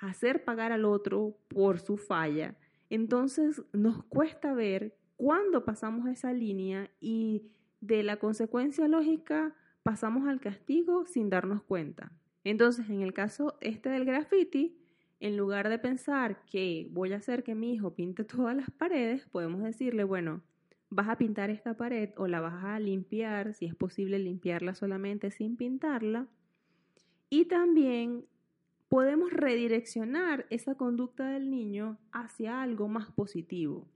a 0.00 0.08
hacer 0.08 0.42
pagar 0.42 0.72
al 0.72 0.84
otro 0.84 1.38
por 1.46 1.78
su 1.78 1.96
falla, 1.96 2.56
entonces 2.90 3.62
nos 3.72 4.02
cuesta 4.06 4.52
ver 4.52 4.96
cuándo 5.14 5.64
pasamos 5.64 6.08
esa 6.08 6.32
línea 6.32 6.90
y 7.00 7.52
de 7.86 8.02
la 8.02 8.16
consecuencia 8.16 8.88
lógica 8.88 9.54
pasamos 9.82 10.26
al 10.26 10.40
castigo 10.40 11.04
sin 11.06 11.28
darnos 11.28 11.62
cuenta. 11.62 12.12
Entonces, 12.42 12.88
en 12.88 13.02
el 13.02 13.12
caso 13.12 13.58
este 13.60 13.90
del 13.90 14.06
graffiti, 14.06 14.78
en 15.20 15.36
lugar 15.36 15.68
de 15.68 15.78
pensar 15.78 16.44
que 16.46 16.88
voy 16.90 17.12
a 17.12 17.16
hacer 17.16 17.44
que 17.44 17.54
mi 17.54 17.74
hijo 17.74 17.94
pinte 17.94 18.24
todas 18.24 18.56
las 18.56 18.70
paredes, 18.70 19.26
podemos 19.26 19.62
decirle, 19.62 20.04
bueno, 20.04 20.42
vas 20.88 21.08
a 21.08 21.18
pintar 21.18 21.50
esta 21.50 21.76
pared 21.76 22.10
o 22.16 22.26
la 22.26 22.40
vas 22.40 22.64
a 22.64 22.78
limpiar, 22.78 23.52
si 23.52 23.66
es 23.66 23.74
posible 23.74 24.18
limpiarla 24.18 24.74
solamente 24.74 25.30
sin 25.30 25.56
pintarla. 25.56 26.26
Y 27.28 27.46
también 27.46 28.24
podemos 28.88 29.30
redireccionar 29.30 30.46
esa 30.50 30.76
conducta 30.76 31.28
del 31.30 31.50
niño 31.50 31.98
hacia 32.12 32.62
algo 32.62 32.88
más 32.88 33.10
positivo. 33.10 33.88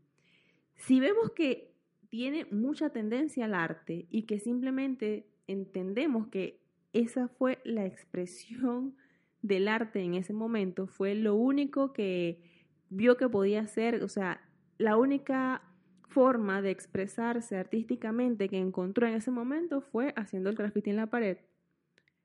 Si 0.77 1.01
vemos 1.01 1.31
que 1.33 1.78
tiene 2.09 2.47
mucha 2.47 2.91
tendencia 2.91 3.45
al 3.45 3.55
arte 3.55 4.07
y 4.11 4.23
que 4.23 4.41
simplemente 4.41 5.27
entendemos 5.47 6.29
que 6.29 6.61
esa 6.93 7.29
fue 7.29 7.59
la 7.65 7.87
expresión 7.87 8.97
del 9.43 9.69
arte 9.69 10.01
en 10.01 10.15
ese 10.15 10.33
momento, 10.33 10.87
fue 10.87 11.15
lo 11.15 11.35
único 11.35 11.93
que 11.93 12.43
vio 12.91 13.17
que 13.17 13.29
podía 13.29 13.67
ser, 13.67 14.03
o 14.03 14.09
sea, 14.09 14.41
la 14.79 14.97
única 14.97 15.63
forma 16.09 16.63
de 16.63 16.71
expresarse 16.71 17.57
artísticamente 17.57 18.49
que 18.49 18.59
encontró 18.59 19.07
en 19.07 19.15
ese 19.15 19.31
momento 19.31 19.81
fue 19.81 20.13
haciendo 20.17 20.51
el 20.51 20.57
graffiti 20.57 20.91
en 20.91 20.97
la 20.97 21.07
pared. 21.07 21.39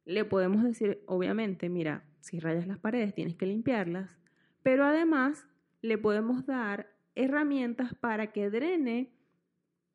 Le 0.05 0.25
podemos 0.25 0.63
decir, 0.63 1.03
obviamente, 1.05 1.69
mira, 1.69 2.03
si 2.19 2.39
rayas 2.39 2.67
las 2.67 2.79
paredes 2.79 3.13
tienes 3.13 3.35
que 3.35 3.45
limpiarlas, 3.45 4.17
pero 4.63 4.85
además 4.85 5.45
le 5.81 5.97
podemos 5.97 6.45
dar 6.45 6.93
herramientas 7.15 7.93
para 7.95 8.31
que 8.31 8.49
drene 8.49 9.12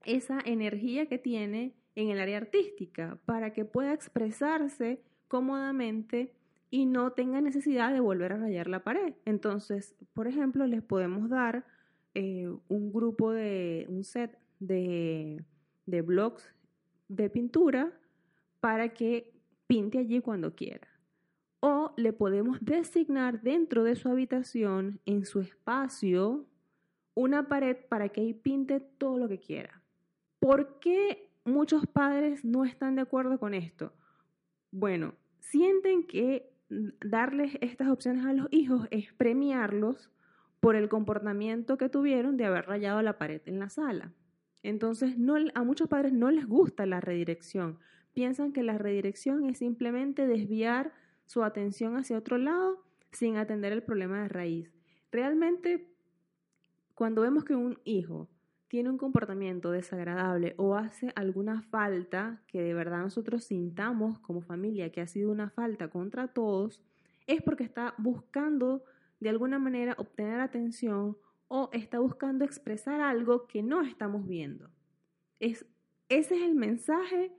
esa 0.08 0.40
energía 0.44 1.06
que 1.06 1.18
tiene 1.18 1.74
en 1.94 2.08
el 2.08 2.18
área 2.18 2.38
artística 2.38 3.18
para 3.26 3.52
que 3.52 3.64
pueda 3.64 3.92
expresarse 3.92 5.02
cómodamente 5.28 6.32
y 6.70 6.86
no 6.86 7.12
tenga 7.12 7.40
necesidad 7.40 7.92
de 7.92 8.00
volver 8.00 8.32
a 8.32 8.38
rayar 8.38 8.68
la 8.68 8.84
pared. 8.84 9.14
Entonces, 9.24 9.94
por 10.14 10.26
ejemplo, 10.26 10.66
les 10.66 10.82
podemos 10.82 11.28
dar 11.28 11.66
eh, 12.14 12.48
un 12.68 12.92
grupo 12.92 13.32
de, 13.32 13.86
un 13.88 14.02
set 14.02 14.38
de, 14.60 15.44
de 15.86 16.02
de 17.08 17.30
pintura 17.30 17.92
para 18.60 18.94
que 18.94 19.32
pinte 19.66 19.98
allí 19.98 20.20
cuando 20.20 20.54
quiera. 20.54 20.88
O 21.60 21.92
le 21.96 22.12
podemos 22.12 22.58
designar 22.60 23.42
dentro 23.42 23.84
de 23.84 23.96
su 23.96 24.08
habitación, 24.08 25.00
en 25.04 25.24
su 25.24 25.40
espacio, 25.40 26.46
una 27.14 27.48
pared 27.48 27.76
para 27.88 28.08
que 28.10 28.20
ahí 28.20 28.32
pinte 28.32 28.80
todo 28.80 29.18
lo 29.18 29.28
que 29.28 29.38
quiera. 29.38 29.77
¿Por 30.38 30.78
qué 30.78 31.28
muchos 31.49 31.87
padres 31.87 32.45
no 32.45 32.64
están 32.64 32.95
de 32.95 33.02
acuerdo 33.02 33.38
con 33.38 33.54
esto. 33.54 33.92
Bueno, 34.71 35.14
sienten 35.40 36.07
que 36.07 36.52
darles 37.00 37.57
estas 37.61 37.88
opciones 37.88 38.25
a 38.26 38.33
los 38.33 38.47
hijos 38.50 38.87
es 38.90 39.12
premiarlos 39.14 40.11
por 40.61 40.76
el 40.76 40.88
comportamiento 40.88 41.78
que 41.78 41.88
tuvieron 41.88 42.37
de 42.37 42.45
haber 42.45 42.66
rayado 42.66 43.00
la 43.02 43.18
pared 43.18 43.40
en 43.47 43.59
la 43.59 43.71
sala. 43.71 44.12
Entonces, 44.62 45.16
a 45.54 45.62
muchos 45.62 45.88
padres 45.88 46.12
no 46.12 46.30
les 46.30 46.47
gusta 46.47 46.85
la 46.85 47.00
redirección. 47.00 47.78
Piensan 48.12 48.52
que 48.52 48.62
la 48.62 48.76
redirección 48.76 49.47
es 49.47 49.59
simplemente 49.59 50.26
desviar 50.26 50.92
su 51.26 51.42
atención 51.45 51.97
hacia 51.97 52.18
otro 52.18 52.38
lado 52.38 52.85
sin 53.12 53.37
atender 53.37 53.73
el 53.73 53.83
problema 53.83 54.23
de 54.23 54.28
raíz. 54.28 54.73
Realmente, 55.12 55.88
cuando 56.95 57.23
vemos 57.23 57.45
que 57.45 57.54
un 57.54 57.78
hijo 57.85 58.28
tiene 58.68 58.90
un 58.90 58.98
comportamiento 58.98 59.70
desagradable 59.70 60.54
o 60.58 60.76
hace 60.76 61.10
alguna 61.16 61.62
falta 61.62 62.42
que 62.46 62.62
de 62.62 62.75
verdad 62.75 63.00
nosotros 63.00 63.44
sintamos 63.44 64.18
como 64.18 64.42
familia 64.42 64.92
que 64.92 65.00
ha 65.00 65.06
sido 65.06 65.30
una 65.30 65.48
falta 65.48 65.88
contra 65.88 66.28
todos, 66.28 66.82
es 67.26 67.42
porque 67.42 67.64
está 67.64 67.94
buscando 67.98 68.84
de 69.20 69.30
alguna 69.30 69.58
manera 69.58 69.94
obtener 69.98 70.40
atención 70.40 71.16
o 71.48 71.70
está 71.72 71.98
buscando 71.98 72.44
expresar 72.44 73.00
algo 73.00 73.46
que 73.46 73.62
no 73.62 73.80
estamos 73.82 74.26
viendo. 74.26 74.70
Es, 75.40 75.66
ese 76.10 76.37
es 76.37 76.42
el 76.42 76.54
mensaje 76.54 77.32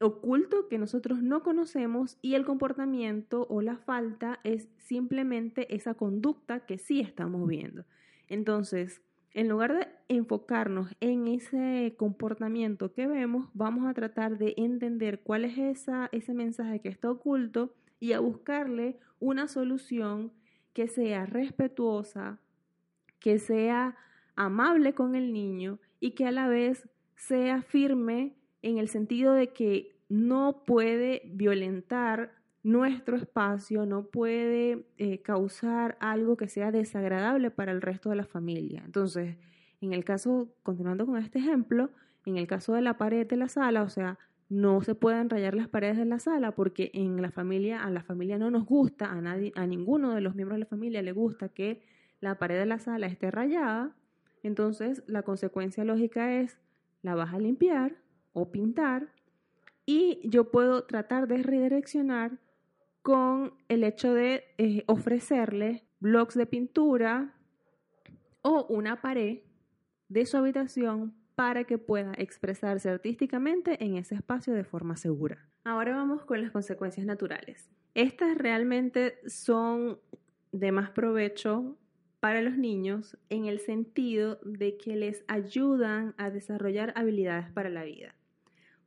oculto 0.00 0.68
que 0.68 0.78
nosotros 0.78 1.22
no 1.22 1.44
conocemos 1.44 2.18
y 2.22 2.34
el 2.34 2.44
comportamiento 2.44 3.46
o 3.48 3.62
la 3.62 3.76
falta 3.76 4.40
es 4.42 4.68
simplemente 4.78 5.72
esa 5.74 5.94
conducta 5.94 6.66
que 6.66 6.78
sí 6.78 7.00
estamos 7.00 7.46
viendo. 7.46 7.84
Entonces, 8.26 9.00
en 9.34 9.48
lugar 9.48 9.74
de 9.74 9.88
enfocarnos 10.08 10.94
en 11.00 11.26
ese 11.26 11.94
comportamiento 11.96 12.92
que 12.92 13.06
vemos, 13.06 13.48
vamos 13.54 13.88
a 13.88 13.94
tratar 13.94 14.36
de 14.36 14.54
entender 14.56 15.20
cuál 15.20 15.44
es 15.44 15.86
ese 16.12 16.34
mensaje 16.34 16.80
que 16.80 16.88
está 16.88 17.10
oculto 17.10 17.74
y 17.98 18.12
a 18.12 18.20
buscarle 18.20 18.98
una 19.20 19.48
solución 19.48 20.32
que 20.74 20.88
sea 20.88 21.24
respetuosa, 21.24 22.40
que 23.20 23.38
sea 23.38 23.96
amable 24.36 24.94
con 24.94 25.14
el 25.14 25.32
niño 25.32 25.78
y 26.00 26.12
que 26.12 26.26
a 26.26 26.32
la 26.32 26.48
vez 26.48 26.88
sea 27.16 27.62
firme 27.62 28.34
en 28.60 28.78
el 28.78 28.88
sentido 28.88 29.32
de 29.32 29.52
que 29.52 29.96
no 30.08 30.64
puede 30.66 31.22
violentar 31.26 32.41
nuestro 32.62 33.16
espacio, 33.16 33.86
no 33.86 34.06
puede 34.06 34.86
eh, 34.96 35.20
causar 35.22 35.96
algo 36.00 36.36
que 36.36 36.48
sea 36.48 36.70
desagradable 36.70 37.50
para 37.50 37.72
el 37.72 37.82
resto 37.82 38.10
de 38.10 38.16
la 38.16 38.24
familia. 38.24 38.82
Entonces, 38.84 39.36
en 39.80 39.92
el 39.92 40.04
caso, 40.04 40.48
continuando 40.62 41.06
con 41.06 41.16
este 41.16 41.40
ejemplo, 41.40 41.90
en 42.24 42.36
el 42.36 42.46
caso 42.46 42.74
de 42.74 42.82
la 42.82 42.98
pared 42.98 43.26
de 43.26 43.36
la 43.36 43.48
sala, 43.48 43.82
o 43.82 43.88
sea, 43.88 44.18
no 44.48 44.82
se 44.82 44.94
pueden 44.94 45.30
rayar 45.30 45.54
las 45.54 45.66
paredes 45.66 45.96
de 45.96 46.04
la 46.04 46.18
sala 46.18 46.52
porque 46.52 46.90
en 46.94 47.20
la 47.20 47.30
familia, 47.30 47.82
a 47.82 47.90
la 47.90 48.02
familia 48.02 48.38
no 48.38 48.50
nos 48.50 48.64
gusta, 48.64 49.10
a, 49.10 49.20
nadie, 49.20 49.52
a 49.56 49.66
ninguno 49.66 50.14
de 50.14 50.20
los 50.20 50.34
miembros 50.34 50.56
de 50.56 50.64
la 50.64 50.66
familia 50.66 51.02
le 51.02 51.12
gusta 51.12 51.48
que 51.48 51.82
la 52.20 52.38
pared 52.38 52.58
de 52.58 52.66
la 52.66 52.78
sala 52.78 53.06
esté 53.06 53.30
rayada. 53.30 53.96
Entonces, 54.42 55.02
la 55.06 55.22
consecuencia 55.22 55.84
lógica 55.84 56.38
es 56.38 56.58
la 57.02 57.14
vas 57.14 57.34
a 57.34 57.38
limpiar 57.38 57.96
o 58.32 58.52
pintar 58.52 59.08
y 59.84 60.20
yo 60.22 60.50
puedo 60.50 60.84
tratar 60.84 61.26
de 61.26 61.42
redireccionar 61.42 62.38
con 63.02 63.54
el 63.68 63.84
hecho 63.84 64.14
de 64.14 64.44
eh, 64.58 64.84
ofrecerle 64.86 65.84
blocs 66.00 66.34
de 66.34 66.46
pintura 66.46 67.34
o 68.42 68.66
una 68.68 69.00
pared 69.00 69.40
de 70.08 70.26
su 70.26 70.36
habitación 70.36 71.14
para 71.34 71.64
que 71.64 71.78
pueda 71.78 72.12
expresarse 72.16 72.88
artísticamente 72.88 73.82
en 73.84 73.96
ese 73.96 74.14
espacio 74.14 74.52
de 74.52 74.64
forma 74.64 74.96
segura. 74.96 75.48
Ahora 75.64 75.96
vamos 75.96 76.24
con 76.24 76.40
las 76.40 76.50
consecuencias 76.50 77.06
naturales. 77.06 77.70
Estas 77.94 78.36
realmente 78.36 79.18
son 79.26 79.98
de 80.52 80.72
más 80.72 80.90
provecho 80.90 81.76
para 82.20 82.40
los 82.40 82.56
niños 82.56 83.16
en 83.30 83.46
el 83.46 83.58
sentido 83.58 84.38
de 84.44 84.76
que 84.76 84.96
les 84.96 85.24
ayudan 85.26 86.14
a 86.18 86.30
desarrollar 86.30 86.92
habilidades 86.94 87.50
para 87.50 87.68
la 87.68 87.84
vida. 87.84 88.14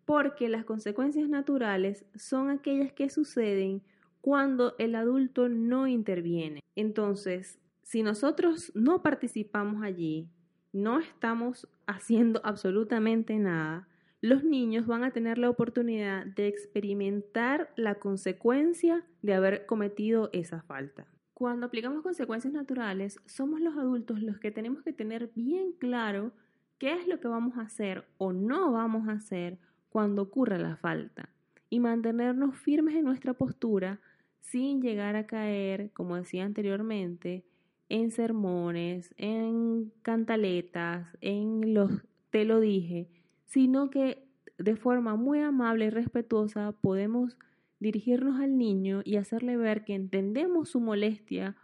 Porque 0.05 0.47
las 0.47 0.63
consecuencias 0.63 1.27
naturales 1.27 2.05
son 2.15 2.49
aquellas 2.49 2.93
que 2.93 3.09
suceden 3.09 3.81
cuando 4.25 4.73
el 4.79 4.95
adulto 4.95 5.49
no 5.49 5.85
interviene. 5.85 6.63
Entonces, 6.75 7.59
si 7.83 8.01
nosotros 8.01 8.71
no 8.73 9.03
participamos 9.03 9.83
allí, 9.83 10.31
no 10.73 10.99
estamos 10.99 11.69
haciendo 11.85 12.41
absolutamente 12.43 13.37
nada, 13.37 13.87
los 14.21 14.43
niños 14.43 14.87
van 14.87 15.03
a 15.03 15.11
tener 15.11 15.37
la 15.37 15.51
oportunidad 15.51 16.25
de 16.25 16.47
experimentar 16.47 17.71
la 17.75 17.99
consecuencia 17.99 19.05
de 19.21 19.35
haber 19.35 19.67
cometido 19.67 20.31
esa 20.33 20.63
falta. 20.63 21.05
Cuando 21.35 21.67
aplicamos 21.67 22.01
consecuencias 22.01 22.51
naturales, 22.51 23.19
somos 23.27 23.61
los 23.61 23.77
adultos 23.77 24.23
los 24.23 24.39
que 24.39 24.49
tenemos 24.49 24.81
que 24.81 24.91
tener 24.91 25.29
bien 25.35 25.73
claro 25.73 26.31
qué 26.79 26.93
es 26.93 27.07
lo 27.07 27.19
que 27.19 27.27
vamos 27.27 27.59
a 27.59 27.61
hacer 27.61 28.07
o 28.17 28.33
no 28.33 28.71
vamos 28.71 29.07
a 29.07 29.11
hacer 29.11 29.59
cuando 29.89 30.23
ocurra 30.23 30.57
la 30.57 30.77
falta 30.77 31.29
y 31.69 31.79
mantenernos 31.79 32.57
firmes 32.57 32.95
en 32.95 33.05
nuestra 33.05 33.35
postura 33.35 33.99
sin 34.45 34.81
llegar 34.81 35.15
a 35.15 35.27
caer, 35.27 35.91
como 35.93 36.15
decía 36.15 36.45
anteriormente, 36.45 37.43
en 37.89 38.11
sermones, 38.11 39.13
en 39.17 39.91
cantaletas, 40.01 41.07
en 41.21 41.73
los 41.73 41.91
te 42.29 42.45
lo 42.45 42.59
dije, 42.59 43.09
sino 43.45 43.89
que 43.89 44.27
de 44.57 44.75
forma 44.75 45.15
muy 45.15 45.39
amable 45.39 45.85
y 45.85 45.89
respetuosa 45.89 46.71
podemos 46.73 47.37
dirigirnos 47.79 48.39
al 48.39 48.57
niño 48.57 49.01
y 49.03 49.17
hacerle 49.17 49.57
ver 49.57 49.83
que 49.85 49.93
entendemos 49.93 50.69
su 50.69 50.79
molestia 50.79 51.55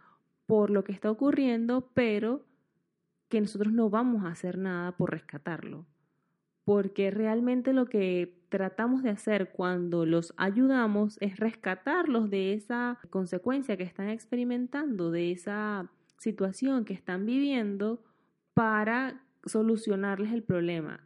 por 0.46 0.70
lo 0.70 0.84
que 0.84 0.92
está 0.92 1.10
ocurriendo, 1.10 1.90
pero 1.94 2.46
que 3.28 3.40
nosotros 3.40 3.72
no 3.72 3.90
vamos 3.90 4.24
a 4.24 4.28
hacer 4.28 4.58
nada 4.58 4.96
por 4.96 5.10
rescatarlo 5.10 5.86
porque 6.64 7.10
realmente 7.10 7.72
lo 7.72 7.86
que 7.86 8.42
tratamos 8.48 9.02
de 9.02 9.10
hacer 9.10 9.52
cuando 9.52 10.06
los 10.06 10.34
ayudamos 10.36 11.16
es 11.20 11.38
rescatarlos 11.38 12.30
de 12.30 12.52
esa 12.52 12.98
consecuencia 13.10 13.76
que 13.76 13.82
están 13.82 14.08
experimentando, 14.08 15.10
de 15.10 15.32
esa 15.32 15.90
situación 16.18 16.84
que 16.84 16.94
están 16.94 17.26
viviendo 17.26 18.04
para 18.54 19.24
solucionarles 19.44 20.32
el 20.32 20.42
problema. 20.42 21.00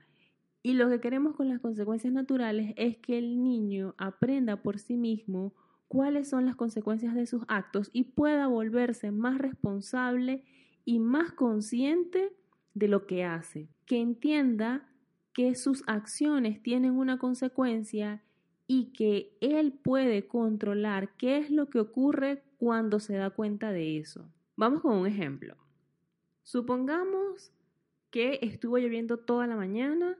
Y 0.63 0.75
lo 0.75 0.89
que 0.89 1.01
queremos 1.01 1.37
con 1.37 1.49
las 1.49 1.61
consecuencias 1.61 2.13
naturales 2.13 2.75
es 2.77 2.97
que 2.99 3.17
el 3.19 3.43
niño 3.43 3.95
aprenda 3.99 4.63
por 4.63 4.79
sí 4.79 4.97
mismo 4.97 5.55
cuáles 5.89 6.29
son 6.29 6.45
las 6.45 6.57
consecuencias 6.57 7.15
de 7.15 7.27
sus 7.27 7.45
actos 7.47 7.91
y 7.93 8.05
pueda 8.05 8.49
volverse 8.49 9.13
más 9.13 9.39
responsable 9.39 10.43
y 10.85 10.99
más 10.99 11.33
consciente 11.33 12.33
de 12.75 12.89
lo 12.89 13.07
que 13.07 13.25
hace, 13.25 13.69
que 13.87 14.01
entienda 14.01 14.89
que 15.37 15.55
sus 15.55 15.85
acciones 15.87 16.63
tienen 16.63 16.93
una 16.93 17.19
consecuencia 17.19 18.23
y 18.67 18.87
que 18.95 19.37
él 19.43 19.75
puede 19.75 20.27
controlar 20.27 21.11
qué 21.19 21.37
es 21.37 21.51
lo 21.51 21.69
que 21.69 21.79
ocurre 21.79 22.43
cuando 22.57 23.01
se 23.01 23.17
da 23.17 23.29
cuenta 23.29 23.71
de 23.71 23.99
eso. 23.99 24.33
Vamos 24.57 24.81
con 24.81 24.95
un 24.97 25.07
ejemplo. 25.07 25.55
Supongamos 26.43 27.53
que 28.11 28.39
estuvo 28.41 28.79
lloviendo 28.79 29.19
toda 29.19 29.47
la 29.47 29.57
mañana, 29.57 30.17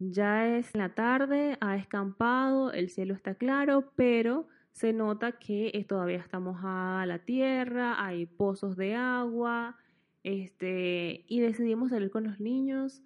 ya 0.00 0.48
es 0.56 0.74
la 0.74 0.92
tarde, 0.92 1.56
ha 1.60 1.76
escampado, 1.76 2.72
el 2.72 2.90
cielo 2.90 3.14
está 3.14 3.36
claro, 3.36 3.92
pero 3.94 4.48
se 4.72 4.92
nota 4.92 5.38
que 5.38 5.86
todavía 5.88 6.18
está 6.18 6.40
mojada 6.40 7.06
la 7.06 7.20
tierra, 7.20 8.04
hay 8.04 8.26
pozos 8.26 8.76
de 8.76 8.96
agua, 8.96 9.76
este, 10.24 11.24
y 11.28 11.38
decidimos 11.38 11.90
salir 11.90 12.10
con 12.10 12.24
los 12.24 12.40
niños 12.40 13.04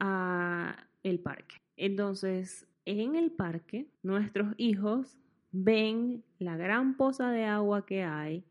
a 0.00 0.86
el 1.04 1.20
parque. 1.20 1.62
Entonces, 1.76 2.66
en 2.84 3.14
el 3.14 3.30
parque, 3.30 3.86
nuestros 4.02 4.54
hijos 4.56 5.16
ven 5.52 6.24
la 6.38 6.56
gran 6.56 6.96
poza 6.96 7.30
de 7.30 7.44
agua 7.44 7.86
que 7.86 8.02
hay 8.02 8.44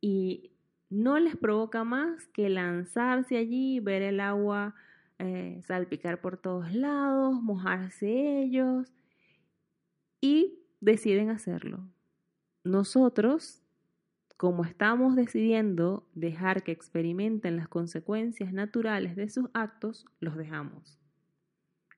y 0.00 0.50
no 0.90 1.18
les 1.18 1.36
provoca 1.36 1.84
más 1.84 2.26
que 2.28 2.48
lanzarse 2.48 3.36
allí, 3.36 3.78
ver 3.78 4.02
el 4.02 4.18
agua 4.20 4.74
eh, 5.18 5.60
salpicar 5.62 6.20
por 6.20 6.36
todos 6.36 6.74
lados, 6.74 7.40
mojarse 7.40 8.42
ellos 8.42 8.92
y 10.20 10.58
deciden 10.80 11.30
hacerlo. 11.30 11.88
Nosotros, 12.64 13.62
como 14.36 14.64
estamos 14.64 15.14
decidiendo 15.14 16.08
dejar 16.14 16.64
que 16.64 16.72
experimenten 16.72 17.56
las 17.56 17.68
consecuencias 17.68 18.52
naturales 18.52 19.14
de 19.14 19.28
sus 19.28 19.48
actos, 19.54 20.06
los 20.18 20.36
dejamos 20.36 21.01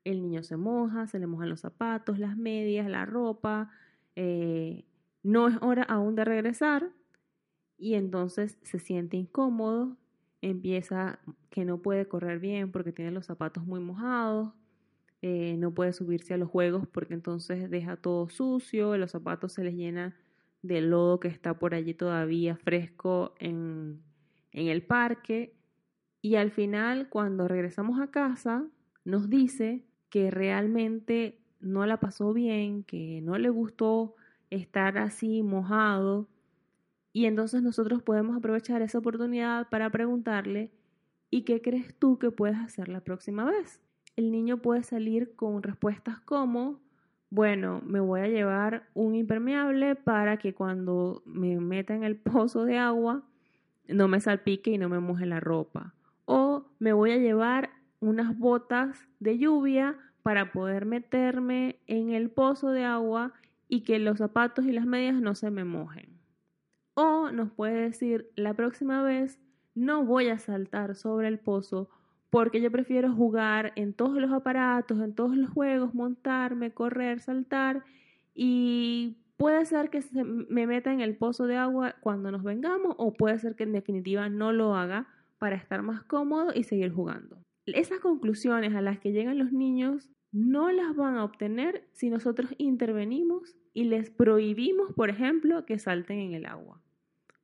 el 0.05 0.23
niño 0.23 0.43
se 0.43 0.57
moja, 0.57 1.07
se 1.07 1.19
le 1.19 1.27
mojan 1.27 1.49
los 1.49 1.61
zapatos, 1.61 2.19
las 2.19 2.37
medias, 2.37 2.88
la 2.88 3.07
ropa, 3.07 3.71
eh, 4.17 4.85
no 5.23 5.49
es 5.49 5.57
hora 5.62 5.83
aún 5.83 6.14
de 6.14 6.25
regresar 6.25 6.90
y 7.79 7.95
entonces 7.95 8.59
se 8.62 8.79
siente 8.79 9.17
incómodo, 9.17 9.97
empieza 10.43 11.19
que 11.51 11.64
no 11.64 11.79
puede 11.79 12.07
correr 12.07 12.38
bien 12.38 12.71
porque 12.71 12.93
tiene 12.93 13.11
los 13.11 13.27
zapatos 13.27 13.64
muy 13.64 13.81
mojados, 13.81 14.53
eh, 15.23 15.57
no 15.59 15.73
puede 15.73 15.95
subirse 15.95 16.35
a 16.35 16.37
los 16.37 16.51
juegos 16.51 16.87
porque 16.87 17.14
entonces 17.14 17.71
deja 17.71 17.97
todo 17.97 18.29
sucio, 18.29 18.97
los 18.99 19.11
zapatos 19.11 19.55
se 19.55 19.64
les 19.64 19.75
llena 19.75 20.14
de 20.61 20.83
lodo 20.83 21.19
que 21.19 21.29
está 21.29 21.59
por 21.59 21.75
allí 21.75 21.95
todavía 21.95 22.57
fresco 22.57 23.35
en, 23.38 24.03
en 24.53 24.69
el 24.69 24.83
parque 24.83 25.57
y 26.21 26.37
al 26.37 26.51
final 26.51 27.09
cuando 27.09 27.49
regresamos 27.49 28.01
a 28.01 28.11
casa 28.11 28.67
nos 29.05 29.29
dice 29.29 29.85
que 30.14 30.31
realmente 30.31 31.40
no 31.59 31.87
la 31.87 31.98
pasó 31.98 32.33
bien, 32.33 32.85
que 32.85 33.20
no 33.22 33.37
le 33.37 33.48
gustó 33.48 34.14
estar 34.48 34.96
así 34.96 35.42
mojado. 35.42 36.29
Y 37.12 37.27
entonces 37.27 37.64
nosotros 37.64 38.00
podemos 38.00 38.37
aprovechar 38.37 38.81
esa 38.81 38.98
oportunidad 38.98 39.68
para 39.70 39.90
preguntarle, 39.90 40.70
¿y 41.31 41.42
qué 41.42 41.61
crees 41.61 41.98
tú 41.98 42.20
que 42.20 42.31
puedes 42.31 42.59
hacer 42.59 42.88
la 42.88 43.00
próxima 43.00 43.44
vez? 43.44 43.81
El 44.14 44.31
niño 44.31 44.59
puede 44.59 44.85
salir 44.85 45.35
con 45.35 45.64
respuestas 45.64 46.20
como, 46.20 46.79
bueno, 47.31 47.83
me 47.85 47.98
voy 47.98 48.20
a 48.20 48.29
llevar 48.29 48.88
un 48.94 49.16
impermeable 49.16 49.96
para 49.96 50.37
que 50.37 50.55
cuando 50.55 51.24
me 51.27 51.59
meta 51.59 51.92
en 51.92 52.05
el 52.05 52.14
pozo 52.14 52.64
de 52.64 52.79
agua 52.79 53.24
no 53.88 54.07
me 54.07 54.20
salpique 54.20 54.70
y 54.70 54.79
no 54.79 54.88
me 54.88 55.00
moje 55.00 55.27
la 55.27 55.40
ropa. 55.40 55.92
O 56.24 56.66
me 56.79 56.92
voy 56.92 57.11
a 57.11 57.16
llevar 57.16 57.70
unas 58.09 58.38
botas 58.38 59.09
de 59.21 59.38
lluvia 59.38 59.97
para 60.23 60.53
poder 60.53 60.87
meterme 60.87 61.79
en 61.87 62.11
el 62.11 62.31
pozo 62.31 62.71
de 62.71 62.85
agua 62.85 63.33
y 63.69 63.83
que 63.83 63.99
los 63.99 64.19
zapatos 64.19 64.64
y 64.64 64.73
las 64.73 64.87
medias 64.87 65.21
no 65.21 65.35
se 65.35 65.51
me 65.51 65.64
mojen. 65.64 66.19
O 66.95 67.31
nos 67.31 67.51
puede 67.51 67.75
decir, 67.75 68.31
la 68.37 68.55
próxima 68.55 69.03
vez 69.03 69.38
no 69.75 70.05
voy 70.05 70.29
a 70.29 70.38
saltar 70.38 70.95
sobre 70.95 71.29
el 71.29 71.38
pozo 71.38 71.88
porque 72.31 72.61
yo 72.61 72.71
prefiero 72.71 73.12
jugar 73.12 73.73
en 73.77 73.93
todos 73.93 74.17
los 74.17 74.33
aparatos, 74.33 75.01
en 75.01 75.14
todos 75.14 75.37
los 75.37 75.51
juegos, 75.51 75.95
montarme, 75.95 76.73
correr, 76.73 77.21
saltar 77.21 77.85
y 78.35 79.19
puede 79.37 79.64
ser 79.67 79.90
que 79.90 80.03
se 80.03 80.25
me 80.25 80.67
meta 80.67 80.93
en 80.93 81.01
el 81.01 81.17
pozo 81.17 81.47
de 81.47 81.57
agua 81.57 81.97
cuando 82.01 82.31
nos 82.31 82.43
vengamos 82.43 82.95
o 82.99 83.12
puede 83.12 83.38
ser 83.38 83.57
que 83.57 83.64
en 83.64 83.73
definitiva 83.73 84.29
no 84.29 84.53
lo 84.53 84.75
haga 84.75 85.07
para 85.38 85.57
estar 85.57 85.83
más 85.83 86.03
cómodo 86.05 86.53
y 86.55 86.64
seguir 86.64 86.93
jugando. 86.93 87.37
Esas 87.66 88.00
conclusiones 88.00 88.74
a 88.74 88.83
las 88.83 88.98
que 88.98 89.12
llegan 89.12 89.38
los 89.38 89.53
niños 89.53 90.11
no 90.33 90.70
las 90.70 90.94
van 90.96 91.16
a 91.16 91.24
obtener 91.24 91.88
si 91.92 92.11
nosotros 92.11 92.55
intervenimos 92.59 93.57
y 93.72 93.85
les 93.85 94.11
prohibimos, 94.11 94.92
por 94.92 95.09
ejemplo, 95.09 95.64
que 95.64 95.79
salten 95.79 96.18
en 96.18 96.35
el 96.35 96.46
agua. 96.46 96.81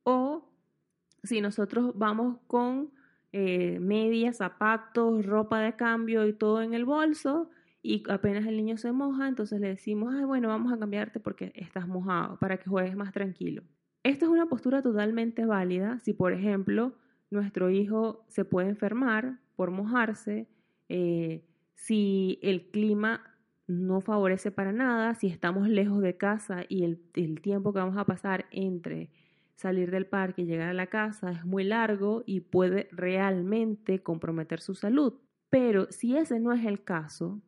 O 0.03 0.49
si 1.23 1.41
nosotros 1.41 1.93
vamos 1.95 2.37
con 2.47 2.91
eh, 3.31 3.79
medias, 3.79 4.37
zapatos, 4.37 5.25
ropa 5.25 5.59
de 5.59 5.75
cambio 5.75 6.27
y 6.27 6.33
todo 6.33 6.61
en 6.61 6.73
el 6.73 6.85
bolso 6.85 7.49
y 7.81 8.03
apenas 8.09 8.45
el 8.45 8.57
niño 8.57 8.77
se 8.77 8.91
moja, 8.91 9.27
entonces 9.27 9.59
le 9.59 9.69
decimos, 9.69 10.13
ay, 10.15 10.25
bueno, 10.25 10.49
vamos 10.49 10.71
a 10.71 10.77
cambiarte 10.77 11.19
porque 11.19 11.51
estás 11.55 11.87
mojado, 11.87 12.37
para 12.39 12.57
que 12.57 12.69
juegues 12.69 12.95
más 12.95 13.11
tranquilo. 13.11 13.63
Esta 14.03 14.25
es 14.25 14.31
una 14.31 14.47
postura 14.47 14.81
totalmente 14.81 15.45
válida 15.45 15.99
si, 15.99 16.13
por 16.13 16.33
ejemplo, 16.33 16.93
nuestro 17.29 17.69
hijo 17.69 18.25
se 18.27 18.45
puede 18.45 18.69
enfermar 18.69 19.39
por 19.61 19.69
mojarse, 19.69 20.47
eh, 20.89 21.45
si 21.75 22.39
el 22.41 22.71
clima 22.71 23.21
no 23.67 24.01
favorece 24.01 24.49
para 24.49 24.71
nada, 24.71 25.13
si 25.13 25.27
estamos 25.27 25.69
lejos 25.69 26.01
de 26.01 26.17
casa 26.17 26.65
y 26.67 26.83
el, 26.83 26.99
el, 27.13 27.41
tiempo 27.41 27.71
que 27.71 27.77
vamos 27.77 27.95
a 27.97 28.05
pasar 28.05 28.47
entre 28.49 29.11
salir 29.53 29.91
del 29.91 30.07
parque 30.07 30.41
y 30.41 30.45
llegar 30.45 30.69
a 30.69 30.73
la 30.73 30.87
casa 30.87 31.29
es 31.29 31.45
muy 31.45 31.63
largo 31.63 32.23
y 32.25 32.39
puede 32.39 32.89
realmente 32.91 34.01
comprometer 34.01 34.61
su 34.61 34.73
salud. 34.73 35.13
Pero 35.51 35.85
si 35.91 36.17
ese 36.17 36.39
no 36.39 36.53
es 36.53 36.65
el 36.65 36.83
caso, 36.83 37.39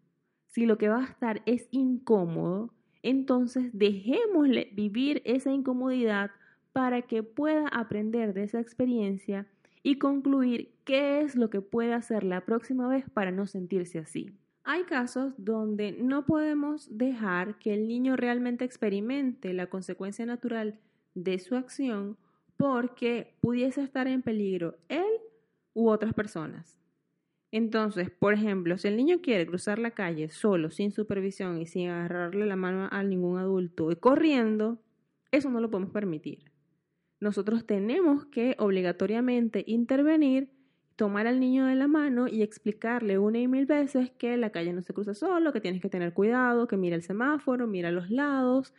si 0.50 0.68
lo 0.68 0.78
que 0.78 0.90
va 0.90 1.00
a 1.00 1.10
estar 1.10 1.42
es 1.48 1.68
incómodo, 1.72 2.76
entonces 3.02 3.72
dejémosle 3.74 4.70
vivir 4.76 5.24
esa 5.26 5.52
incomodidad 5.52 6.30
para 6.74 7.02
que 7.02 7.24
pueda 7.24 7.68
aprender 7.70 8.36
de 8.36 8.44
esa 8.44 8.60
experiencia 8.60 9.48
y 9.84 9.98
concluir 9.98 10.74
qué 10.86 11.22
es 11.22 11.36
lo 11.36 11.50
que 11.50 11.62
puede 11.62 11.94
hacer 11.94 12.24
la 12.24 12.46
próxima 12.46 12.88
vez 12.88 13.06
para 13.10 13.32
no 13.32 13.46
sentirse 13.46 14.00
así. 14.00 14.32
Hay 14.64 14.84
casos 14.84 15.34
donde 15.38 15.92
no 15.92 16.26
podemos 16.26 16.98
dejar 16.98 17.60
que 17.60 17.74
el 17.74 17.90
niño 17.90 18.16
realmente 18.16 18.64
experimente 18.64 19.54
la 19.54 19.68
consecuencia 19.68 20.26
natural 20.26 20.80
de 21.16 21.38
su 21.40 21.58
acción 21.58 22.18
porque 22.56 23.36
pudiese 23.42 23.84
estar 23.84 24.08
en 24.08 24.22
peligro 24.22 24.78
él 24.88 25.04
u 25.74 25.90
otras 25.90 26.14
personas. 26.14 26.80
Entonces, 27.52 28.10
por 28.10 28.34
ejemplo, 28.34 28.78
si 28.78 28.88
el 28.88 28.96
niño 28.96 29.20
quiere 29.22 29.46
cruzar 29.46 29.80
la 29.80 29.92
calle 29.92 30.30
solo, 30.30 30.72
sin 30.72 30.92
supervisión 30.92 31.62
y 31.62 31.68
sin 31.68 31.90
agarrarle 31.90 32.46
la 32.46 32.56
mano 32.56 32.88
a 32.90 33.04
ningún 33.04 33.38
adulto 33.38 33.92
y 33.92 33.98
corriendo, 33.98 34.80
eso 35.32 35.50
no 35.50 35.60
lo 35.60 35.70
podemos 35.70 35.92
permitir 35.92 36.53
nosotros 37.24 37.66
tenemos 37.66 38.26
que 38.26 38.56
obligatoriamente 38.60 39.64
intervenir, 39.66 40.50
tomar 40.96 41.26
al 41.26 41.40
niño 41.40 41.66
de 41.66 41.76
la 41.76 41.88
mano 41.88 42.28
y 42.28 42.44
explicarle 42.44 43.18
una 43.18 43.40
y 43.40 43.48
mil 43.48 43.66
veces 43.66 44.12
que 44.12 44.38
la 44.38 44.52
calle 44.52 44.74
no 44.74 44.82
se 44.82 44.94
cruza 44.94 45.16
solo, 45.16 45.52
que 45.52 45.62
tienes 45.62 45.82
que 45.82 45.90
tener 45.90 46.14
cuidado, 46.14 46.68
que 46.68 46.78
mira 46.78 46.96
el 46.96 47.02
semáforo, 47.02 47.66
mira 47.66 47.90
los 47.92 48.12
lados, 48.12 48.74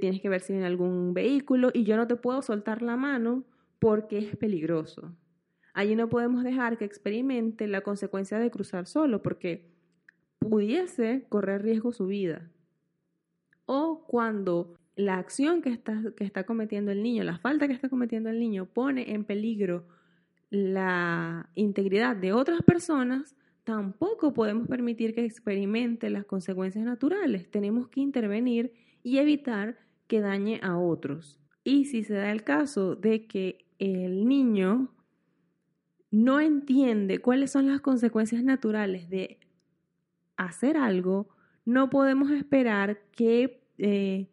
tienes 0.00 0.20
que 0.20 0.28
ver 0.28 0.40
si 0.42 0.52
hay 0.52 0.62
algún 0.62 1.14
vehículo 1.14 1.70
y 1.72 1.84
yo 1.84 1.96
no 1.96 2.06
te 2.06 2.16
puedo 2.16 2.42
soltar 2.42 2.82
la 2.82 2.96
mano 2.96 3.44
porque 3.78 4.18
es 4.18 4.36
peligroso. 4.36 5.16
Allí 5.72 5.96
no 5.96 6.08
podemos 6.08 6.44
dejar 6.44 6.76
que 6.76 6.84
experimente 6.84 7.66
la 7.66 7.80
consecuencia 7.80 8.38
de 8.38 8.50
cruzar 8.50 8.86
solo 8.86 9.22
porque 9.22 9.70
pudiese 10.38 11.26
correr 11.28 11.62
riesgo 11.62 11.92
su 11.92 12.06
vida. 12.06 12.50
O 13.66 14.04
cuando 14.06 14.79
la 15.00 15.16
acción 15.16 15.62
que 15.62 15.70
está, 15.70 16.02
que 16.16 16.24
está 16.24 16.44
cometiendo 16.44 16.92
el 16.92 17.02
niño, 17.02 17.24
la 17.24 17.38
falta 17.38 17.66
que 17.66 17.72
está 17.72 17.88
cometiendo 17.88 18.28
el 18.28 18.38
niño 18.38 18.66
pone 18.66 19.12
en 19.12 19.24
peligro 19.24 19.86
la 20.50 21.48
integridad 21.54 22.16
de 22.16 22.32
otras 22.32 22.62
personas, 22.62 23.36
tampoco 23.64 24.34
podemos 24.34 24.68
permitir 24.68 25.14
que 25.14 25.24
experimente 25.24 26.10
las 26.10 26.24
consecuencias 26.24 26.84
naturales. 26.84 27.50
Tenemos 27.50 27.88
que 27.88 28.00
intervenir 28.00 28.72
y 29.02 29.18
evitar 29.18 29.78
que 30.06 30.20
dañe 30.20 30.60
a 30.62 30.76
otros. 30.76 31.38
Y 31.62 31.84
si 31.84 32.02
se 32.02 32.14
da 32.14 32.32
el 32.32 32.42
caso 32.42 32.96
de 32.96 33.26
que 33.26 33.64
el 33.78 34.26
niño 34.26 34.92
no 36.10 36.40
entiende 36.40 37.20
cuáles 37.20 37.52
son 37.52 37.68
las 37.68 37.80
consecuencias 37.80 38.42
naturales 38.42 39.08
de 39.08 39.38
hacer 40.36 40.76
algo, 40.76 41.28
no 41.64 41.90
podemos 41.90 42.32
esperar 42.32 43.02
que 43.12 43.62
eh, 43.78 44.28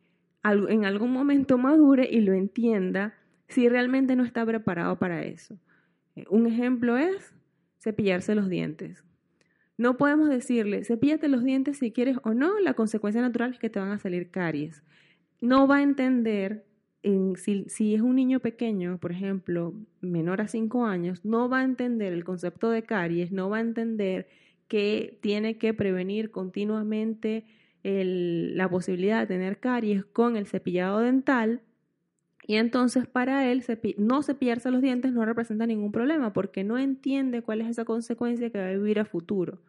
en 0.51 0.85
algún 0.85 1.11
momento 1.11 1.57
madure 1.57 2.07
y 2.09 2.21
lo 2.21 2.33
entienda 2.33 3.13
si 3.47 3.69
realmente 3.69 4.15
no 4.15 4.23
está 4.23 4.45
preparado 4.45 4.97
para 4.97 5.23
eso. 5.23 5.57
Eh, 6.15 6.25
un 6.29 6.47
ejemplo 6.47 6.97
es 6.97 7.33
cepillarse 7.79 8.35
los 8.35 8.49
dientes. 8.49 9.03
No 9.77 9.97
podemos 9.97 10.29
decirle, 10.29 10.83
cepíllate 10.83 11.27
los 11.27 11.43
dientes 11.43 11.77
si 11.77 11.91
quieres 11.91 12.17
o 12.23 12.33
no, 12.33 12.59
la 12.59 12.73
consecuencia 12.73 13.21
natural 13.21 13.51
es 13.51 13.59
que 13.59 13.69
te 13.69 13.79
van 13.79 13.91
a 13.91 13.99
salir 13.99 14.31
caries. 14.31 14.83
No 15.39 15.67
va 15.67 15.77
a 15.77 15.83
entender, 15.83 16.65
si, 17.35 17.65
si, 17.69 17.93
es 17.93 18.01
un 18.01 18.15
niño 18.15 18.39
pequeño, 18.39 18.97
por 18.97 19.11
ejemplo, 19.11 19.75
menor 20.01 20.41
a 20.41 20.47
5 20.47 20.85
años, 20.85 21.23
no 21.23 21.47
va 21.47 21.59
a 21.59 21.63
entender 21.63 22.11
el 22.11 22.23
concepto 22.23 22.71
de 22.71 22.83
caries, 22.83 23.31
no 23.31 23.49
va 23.49 23.57
a 23.57 23.61
entender 23.61 24.27
que 24.67 25.19
tiene 25.21 25.57
que 25.59 25.75
prevenir 25.75 26.31
continuamente 26.31 27.45
la 27.83 28.69
posibilidad 28.69 29.21
de 29.21 29.27
tener 29.27 29.59
caries 29.59 30.03
con 30.05 30.35
el 30.35 30.45
cepillado 30.45 30.99
dental 30.99 31.61
y 32.47 32.55
entonces 32.55 33.07
para 33.07 33.51
él 33.51 33.63
no 33.97 34.23
cepillarse 34.23 34.71
los 34.71 34.81
dientes 34.81 35.11
no 35.11 35.25
representa 35.25 35.67
ningún 35.67 35.91
problema 35.91 36.31
porque 36.31 36.63
no 36.63 36.77
entiende 36.77 37.41
cuál 37.41 37.61
es 37.61 37.67
esa 37.67 37.83
consecuencia 37.83 38.49
que 38.49 38.57
va 38.57 38.67
a 38.67 38.71
vivir 38.71 38.99
a 38.99 39.05
futuro. 39.05 39.61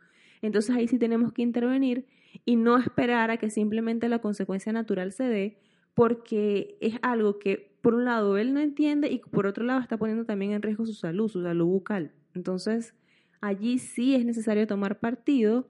Entonces 0.42 0.74
ahí 0.76 0.86
sí 0.86 0.98
tenemos 0.98 1.32
que 1.32 1.42
intervenir 1.42 2.06
y 2.44 2.54
no 2.54 2.78
esperar 2.78 3.32
a 3.32 3.36
que 3.36 3.50
simplemente 3.50 4.08
la 4.08 4.20
consecuencia 4.20 4.72
natural 4.72 5.12
se 5.12 5.24
dé 5.24 5.58
porque 5.94 6.78
es 6.80 6.94
algo 7.02 7.40
que 7.40 7.76
por 7.80 7.94
un 7.94 8.04
lado 8.04 8.38
él 8.38 8.54
no 8.54 8.60
entiende 8.60 9.10
y 9.10 9.18
por 9.18 9.46
otro 9.46 9.64
lado 9.64 9.80
está 9.80 9.96
poniendo 9.96 10.24
también 10.24 10.52
en 10.52 10.62
riesgo 10.62 10.86
su 10.86 10.94
salud, 10.94 11.28
su 11.28 11.42
salud 11.42 11.66
bucal. 11.66 12.12
Entonces 12.34 12.94
allí 13.40 13.78
sí 13.78 14.14
es 14.14 14.24
necesario 14.24 14.68
tomar 14.68 15.00
partido 15.00 15.68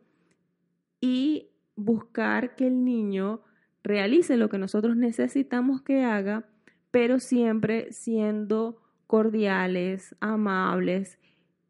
y 1.01 1.49
buscar 1.79 2.57
que 2.57 2.67
el 2.67 2.85
niño 2.85 3.41
realice 3.85 4.37
lo 4.37 4.49
que 4.49 4.59
nosotros 4.59 4.97
necesitamos 4.97 5.81
que 5.81 6.03
haga, 6.03 6.45
pero 6.91 7.21
siempre 7.21 7.93
siendo 7.93 8.83
cordiales, 9.07 10.17
amables 10.21 11.19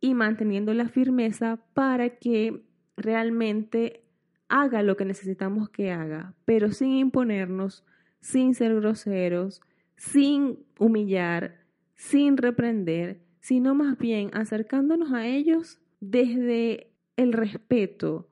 y 0.01 0.15
manteniendo 0.15 0.73
la 0.73 0.89
firmeza 0.89 1.59
para 1.75 2.17
que 2.17 2.65
realmente 2.97 4.03
haga 4.49 4.83
lo 4.83 4.97
que 4.97 5.05
necesitamos 5.05 5.69
que 5.69 5.93
haga, 5.93 6.35
pero 6.47 6.71
sin 6.71 6.95
imponernos, 6.95 7.85
sin 8.21 8.55
ser 8.55 8.75
groseros, 8.75 9.61
sin 9.97 10.59
humillar, 10.79 11.67
sin 11.95 12.39
reprender, 12.39 13.21
sino 13.41 13.75
más 13.75 13.99
bien 13.99 14.31
acercándonos 14.33 15.13
a 15.13 15.27
ellos 15.27 15.81
desde 16.01 16.93
el 17.17 17.33
respeto, 17.33 18.28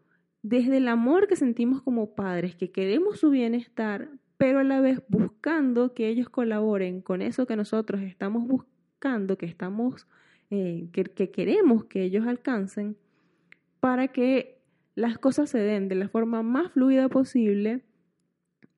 desde 0.48 0.76
el 0.76 0.86
amor 0.86 1.26
que 1.26 1.34
sentimos 1.34 1.82
como 1.82 2.14
padres, 2.14 2.54
que 2.54 2.70
queremos 2.70 3.18
su 3.18 3.30
bienestar, 3.30 4.08
pero 4.36 4.60
a 4.60 4.64
la 4.64 4.80
vez 4.80 5.02
buscando 5.08 5.92
que 5.92 6.06
ellos 6.06 6.28
colaboren 6.28 7.00
con 7.00 7.20
eso 7.20 7.48
que 7.48 7.56
nosotros 7.56 8.02
estamos 8.02 8.46
buscando, 8.46 9.36
que 9.38 9.46
estamos, 9.46 10.06
eh, 10.50 10.88
que, 10.92 11.02
que 11.02 11.32
queremos 11.32 11.86
que 11.86 12.04
ellos 12.04 12.28
alcancen, 12.28 12.96
para 13.80 14.06
que 14.06 14.62
las 14.94 15.18
cosas 15.18 15.50
se 15.50 15.58
den 15.58 15.88
de 15.88 15.96
la 15.96 16.08
forma 16.08 16.44
más 16.44 16.70
fluida 16.70 17.08
posible 17.08 17.82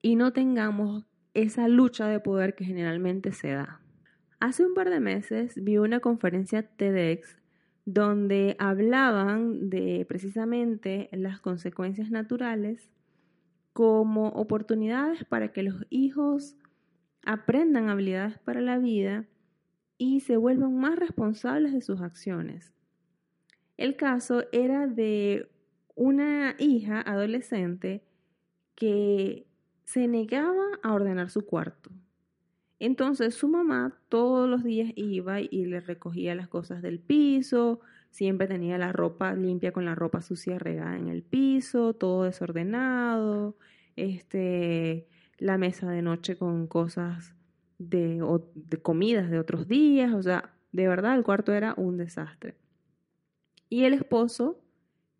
y 0.00 0.16
no 0.16 0.32
tengamos 0.32 1.04
esa 1.34 1.68
lucha 1.68 2.08
de 2.08 2.18
poder 2.18 2.54
que 2.54 2.64
generalmente 2.64 3.32
se 3.32 3.50
da. 3.50 3.82
Hace 4.40 4.64
un 4.64 4.72
par 4.72 4.88
de 4.88 5.00
meses 5.00 5.62
vi 5.62 5.76
una 5.76 6.00
conferencia 6.00 6.62
TEDx 6.62 7.36
donde 7.90 8.54
hablaban 8.58 9.70
de 9.70 10.04
precisamente 10.06 11.08
las 11.10 11.40
consecuencias 11.40 12.10
naturales 12.10 12.90
como 13.72 14.28
oportunidades 14.28 15.24
para 15.24 15.52
que 15.54 15.62
los 15.62 15.86
hijos 15.88 16.54
aprendan 17.24 17.88
habilidades 17.88 18.38
para 18.40 18.60
la 18.60 18.76
vida 18.76 19.24
y 19.96 20.20
se 20.20 20.36
vuelvan 20.36 20.76
más 20.76 20.98
responsables 20.98 21.72
de 21.72 21.80
sus 21.80 22.02
acciones. 22.02 22.74
El 23.78 23.96
caso 23.96 24.44
era 24.52 24.86
de 24.86 25.48
una 25.94 26.56
hija 26.58 27.00
adolescente 27.00 28.04
que 28.74 29.46
se 29.84 30.08
negaba 30.08 30.66
a 30.82 30.92
ordenar 30.92 31.30
su 31.30 31.46
cuarto. 31.46 31.90
Entonces 32.80 33.34
su 33.34 33.48
mamá 33.48 33.98
todos 34.08 34.48
los 34.48 34.62
días 34.62 34.92
iba 34.94 35.40
y 35.40 35.66
le 35.66 35.80
recogía 35.80 36.34
las 36.34 36.48
cosas 36.48 36.80
del 36.82 37.00
piso, 37.00 37.80
siempre 38.10 38.46
tenía 38.46 38.78
la 38.78 38.92
ropa 38.92 39.34
limpia 39.34 39.72
con 39.72 39.84
la 39.84 39.94
ropa 39.94 40.22
sucia 40.22 40.58
regada 40.58 40.96
en 40.96 41.08
el 41.08 41.22
piso, 41.22 41.94
todo 41.94 42.24
desordenado, 42.24 43.56
este, 43.96 45.08
la 45.38 45.58
mesa 45.58 45.90
de 45.90 46.02
noche 46.02 46.36
con 46.36 46.66
cosas 46.66 47.34
de, 47.78 48.22
de 48.54 48.76
comidas 48.78 49.30
de 49.30 49.38
otros 49.38 49.68
días, 49.68 50.12
o 50.14 50.22
sea, 50.22 50.54
de 50.72 50.88
verdad 50.88 51.16
el 51.16 51.24
cuarto 51.24 51.52
era 51.52 51.74
un 51.76 51.96
desastre. 51.96 52.56
Y 53.68 53.84
el 53.84 53.92
esposo, 53.92 54.60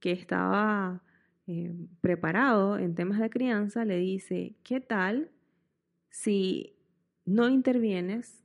que 0.01 0.13
estaba 0.13 1.03
eh, 1.47 1.75
preparado 2.01 2.79
en 2.79 2.95
temas 2.95 3.19
de 3.21 3.31
crianza, 3.31 3.85
le 3.85 3.99
dice, 3.99 4.55
¿qué 4.63 4.81
tal 4.81 5.31
si 6.09 6.78
no 7.29 7.51
intervienes 7.51 8.43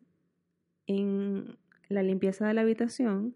en 0.87 1.57
la 1.87 2.03
limpieza 2.03 2.45
de 2.45 2.53
la 2.53 2.61
habitación, 2.61 3.33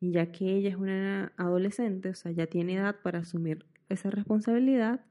ya 0.00 0.32
que 0.32 0.56
ella 0.56 0.70
es 0.70 0.76
una 0.76 1.32
adolescente, 1.36 2.08
o 2.08 2.14
sea, 2.14 2.32
ya 2.32 2.46
tiene 2.46 2.76
edad 2.76 2.96
para 3.02 3.18
asumir 3.18 3.66
esa 3.90 4.10
responsabilidad, 4.10 5.04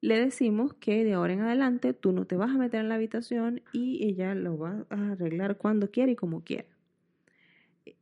le 0.00 0.18
decimos 0.18 0.72
que 0.74 1.04
de 1.04 1.12
ahora 1.12 1.34
en 1.34 1.42
adelante 1.42 1.92
tú 1.92 2.12
no 2.12 2.24
te 2.24 2.36
vas 2.36 2.50
a 2.50 2.58
meter 2.58 2.80
en 2.80 2.88
la 2.88 2.94
habitación 2.94 3.62
y 3.72 4.06
ella 4.06 4.34
lo 4.34 4.56
va 4.58 4.86
a 4.88 5.12
arreglar 5.12 5.58
cuando 5.58 5.90
quiera 5.90 6.10
y 6.10 6.16
como 6.16 6.42
quiera. 6.42 6.68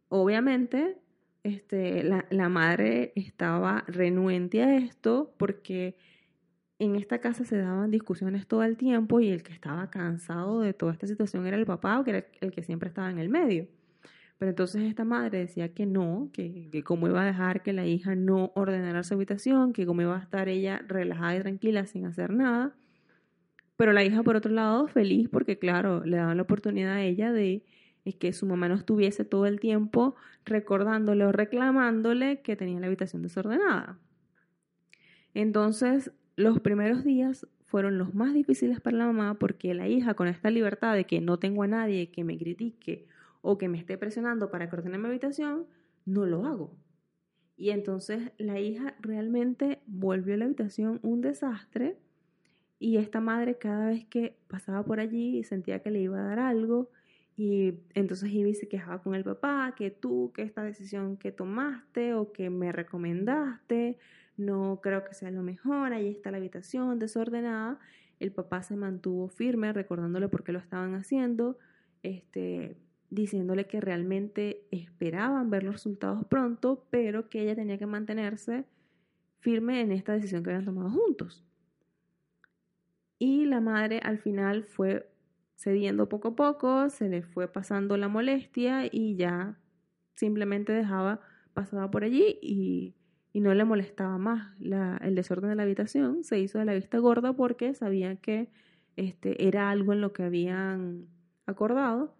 Obviamente, 0.08 0.98
este, 1.42 2.04
la, 2.04 2.26
la 2.30 2.48
madre 2.48 3.12
estaba 3.16 3.84
renuente 3.88 4.62
a 4.62 4.76
esto 4.76 5.34
porque 5.36 5.96
en 6.84 6.96
esta 6.96 7.20
casa 7.20 7.44
se 7.44 7.56
daban 7.58 7.92
discusiones 7.92 8.48
todo 8.48 8.64
el 8.64 8.76
tiempo 8.76 9.20
y 9.20 9.28
el 9.28 9.44
que 9.44 9.52
estaba 9.52 9.88
cansado 9.88 10.60
de 10.60 10.74
toda 10.74 10.92
esta 10.92 11.06
situación 11.06 11.46
era 11.46 11.56
el 11.56 11.64
papá, 11.64 12.02
que 12.02 12.10
era 12.10 12.26
el 12.40 12.50
que 12.50 12.64
siempre 12.64 12.88
estaba 12.88 13.08
en 13.08 13.20
el 13.20 13.28
medio. 13.28 13.68
Pero 14.38 14.50
entonces 14.50 14.82
esta 14.82 15.04
madre 15.04 15.38
decía 15.38 15.72
que 15.72 15.86
no, 15.86 16.30
que, 16.32 16.68
que 16.72 16.82
cómo 16.82 17.06
iba 17.06 17.22
a 17.22 17.26
dejar 17.26 17.62
que 17.62 17.72
la 17.72 17.86
hija 17.86 18.16
no 18.16 18.50
ordenara 18.56 19.04
su 19.04 19.14
habitación, 19.14 19.72
que 19.72 19.86
cómo 19.86 20.02
iba 20.02 20.16
a 20.16 20.22
estar 20.22 20.48
ella 20.48 20.82
relajada 20.88 21.36
y 21.36 21.40
tranquila 21.40 21.86
sin 21.86 22.04
hacer 22.04 22.32
nada. 22.32 22.74
Pero 23.76 23.92
la 23.92 24.02
hija, 24.02 24.24
por 24.24 24.34
otro 24.34 24.50
lado, 24.50 24.88
feliz 24.88 25.28
porque, 25.28 25.60
claro, 25.60 26.04
le 26.04 26.16
daban 26.16 26.36
la 26.36 26.42
oportunidad 26.42 26.94
a 26.94 27.02
ella 27.02 27.30
de 27.30 27.62
que 28.18 28.32
su 28.32 28.46
mamá 28.46 28.68
no 28.68 28.74
estuviese 28.74 29.24
todo 29.24 29.46
el 29.46 29.60
tiempo 29.60 30.16
recordándole 30.44 31.24
o 31.24 31.30
reclamándole 31.30 32.42
que 32.42 32.56
tenía 32.56 32.80
la 32.80 32.88
habitación 32.88 33.22
desordenada. 33.22 34.00
Entonces, 35.34 36.10
los 36.42 36.60
primeros 36.60 37.04
días 37.04 37.46
fueron 37.66 37.96
los 37.96 38.14
más 38.14 38.34
difíciles 38.34 38.80
para 38.80 38.98
la 38.98 39.06
mamá 39.06 39.38
porque 39.38 39.74
la 39.74 39.88
hija 39.88 40.14
con 40.14 40.28
esta 40.28 40.50
libertad 40.50 40.94
de 40.94 41.04
que 41.06 41.20
no 41.20 41.38
tengo 41.38 41.62
a 41.62 41.66
nadie 41.66 42.10
que 42.10 42.24
me 42.24 42.36
critique 42.36 43.06
o 43.40 43.56
que 43.58 43.68
me 43.68 43.78
esté 43.78 43.96
presionando 43.96 44.50
para 44.50 44.68
que 44.68 44.76
ordene 44.76 44.98
mi 44.98 45.08
habitación, 45.08 45.66
no 46.04 46.26
lo 46.26 46.44
hago. 46.44 46.76
Y 47.56 47.70
entonces 47.70 48.32
la 48.38 48.60
hija 48.60 48.96
realmente 49.00 49.80
volvió 49.86 50.34
a 50.34 50.36
la 50.36 50.44
habitación 50.46 51.00
un 51.02 51.20
desastre 51.20 51.96
y 52.78 52.96
esta 52.96 53.20
madre 53.20 53.56
cada 53.58 53.86
vez 53.86 54.04
que 54.06 54.36
pasaba 54.48 54.84
por 54.84 55.00
allí 55.00 55.44
sentía 55.44 55.80
que 55.80 55.90
le 55.90 56.00
iba 56.00 56.18
a 56.18 56.24
dar 56.24 56.40
algo 56.40 56.90
y 57.36 57.74
entonces 57.94 58.30
iba 58.30 58.48
y 58.48 58.54
se 58.54 58.68
quejaba 58.68 59.02
con 59.02 59.14
el 59.14 59.24
papá, 59.24 59.74
que 59.76 59.90
tú, 59.90 60.32
que 60.34 60.42
esta 60.42 60.62
decisión 60.62 61.16
que 61.16 61.32
tomaste 61.32 62.14
o 62.14 62.32
que 62.32 62.50
me 62.50 62.72
recomendaste, 62.72 63.98
no 64.44 64.80
creo 64.82 65.04
que 65.04 65.14
sea 65.14 65.30
lo 65.30 65.42
mejor, 65.42 65.92
ahí 65.92 66.08
está 66.08 66.30
la 66.30 66.38
habitación 66.38 66.98
desordenada. 66.98 67.78
El 68.20 68.32
papá 68.32 68.62
se 68.62 68.76
mantuvo 68.76 69.28
firme, 69.28 69.72
recordándole 69.72 70.28
por 70.28 70.44
qué 70.44 70.52
lo 70.52 70.58
estaban 70.58 70.94
haciendo, 70.94 71.58
este, 72.02 72.76
diciéndole 73.10 73.66
que 73.66 73.80
realmente 73.80 74.66
esperaban 74.70 75.50
ver 75.50 75.64
los 75.64 75.74
resultados 75.74 76.24
pronto, 76.26 76.86
pero 76.90 77.28
que 77.28 77.42
ella 77.42 77.54
tenía 77.54 77.78
que 77.78 77.86
mantenerse 77.86 78.64
firme 79.40 79.80
en 79.80 79.92
esta 79.92 80.12
decisión 80.12 80.42
que 80.42 80.50
habían 80.50 80.64
tomado 80.64 80.90
juntos. 80.90 81.44
Y 83.18 83.44
la 83.44 83.60
madre 83.60 84.00
al 84.02 84.18
final 84.18 84.64
fue 84.64 85.08
cediendo 85.56 86.08
poco 86.08 86.28
a 86.28 86.36
poco, 86.36 86.90
se 86.90 87.08
le 87.08 87.22
fue 87.22 87.48
pasando 87.48 87.96
la 87.96 88.08
molestia 88.08 88.88
y 88.90 89.16
ya 89.16 89.56
simplemente 90.14 90.72
dejaba, 90.72 91.20
pasaba 91.54 91.90
por 91.90 92.04
allí 92.04 92.38
y 92.42 92.94
y 93.32 93.40
no 93.40 93.54
le 93.54 93.64
molestaba 93.64 94.18
más 94.18 94.54
el 94.60 95.14
desorden 95.14 95.50
de 95.50 95.56
la 95.56 95.62
habitación, 95.62 96.22
se 96.22 96.38
hizo 96.38 96.58
de 96.58 96.66
la 96.66 96.74
vista 96.74 96.98
gorda 96.98 97.32
porque 97.32 97.74
sabía 97.74 98.16
que 98.16 98.50
este, 98.96 99.48
era 99.48 99.70
algo 99.70 99.94
en 99.94 100.02
lo 100.02 100.12
que 100.12 100.24
habían 100.24 101.06
acordado, 101.46 102.14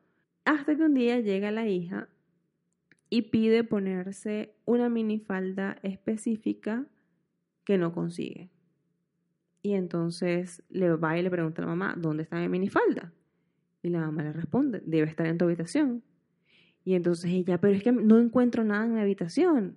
hasta 0.45 0.75
que 0.75 0.83
un 0.83 0.95
día 0.95 1.21
llega 1.21 1.51
la 1.51 1.69
hija 1.69 2.09
y 3.11 3.23
pide 3.23 3.63
ponerse 3.63 4.55
una 4.65 4.89
minifalda 4.89 5.77
específica 5.83 6.87
que 7.65 7.77
no 7.77 7.93
consigue. 7.93 8.51
Y 9.61 9.75
entonces 9.75 10.65
le 10.71 10.91
va 10.97 11.19
y 11.19 11.23
le 11.23 11.31
pregunta 11.31 11.63
a 11.63 11.67
la 11.67 11.73
mamá, 11.73 11.95
¿dónde 11.97 12.23
está 12.23 12.41
mi 12.41 12.49
minifalda? 12.49 13.13
Y 13.83 13.91
la 13.91 14.01
mamá 14.01 14.23
le 14.23 14.33
responde, 14.33 14.83
debe 14.85 15.09
estar 15.09 15.27
en 15.27 15.37
tu 15.37 15.45
habitación. 15.45 16.03
Y 16.85 16.95
entonces 16.95 17.31
ella, 17.31 17.61
pero 17.61 17.75
es 17.75 17.83
que 17.83 17.93
no 17.93 18.19
encuentro 18.19 18.65
nada 18.65 18.87
en 18.87 18.95
mi 18.95 19.01
habitación 19.01 19.77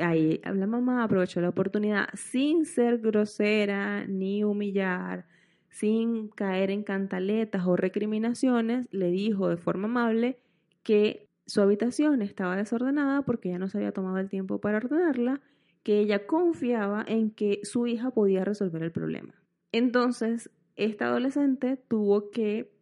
ahí 0.00 0.40
la 0.44 0.66
mamá 0.66 1.02
aprovechó 1.02 1.40
la 1.40 1.48
oportunidad 1.48 2.08
sin 2.14 2.64
ser 2.64 2.98
grosera 2.98 4.06
ni 4.06 4.44
humillar, 4.44 5.26
sin 5.68 6.28
caer 6.28 6.70
en 6.70 6.82
cantaletas 6.82 7.66
o 7.66 7.76
recriminaciones, 7.76 8.88
le 8.92 9.10
dijo 9.10 9.48
de 9.48 9.56
forma 9.56 9.88
amable 9.88 10.38
que 10.82 11.28
su 11.46 11.60
habitación 11.60 12.22
estaba 12.22 12.56
desordenada 12.56 13.22
porque 13.22 13.50
ya 13.50 13.58
no 13.58 13.68
se 13.68 13.78
había 13.78 13.92
tomado 13.92 14.18
el 14.18 14.28
tiempo 14.28 14.60
para 14.60 14.78
ordenarla, 14.78 15.40
que 15.82 16.00
ella 16.00 16.26
confiaba 16.26 17.04
en 17.06 17.30
que 17.30 17.60
su 17.62 17.86
hija 17.86 18.10
podía 18.10 18.44
resolver 18.44 18.82
el 18.82 18.90
problema. 18.90 19.34
Entonces, 19.70 20.50
esta 20.74 21.06
adolescente 21.06 21.76
tuvo 21.88 22.30
que 22.30 22.72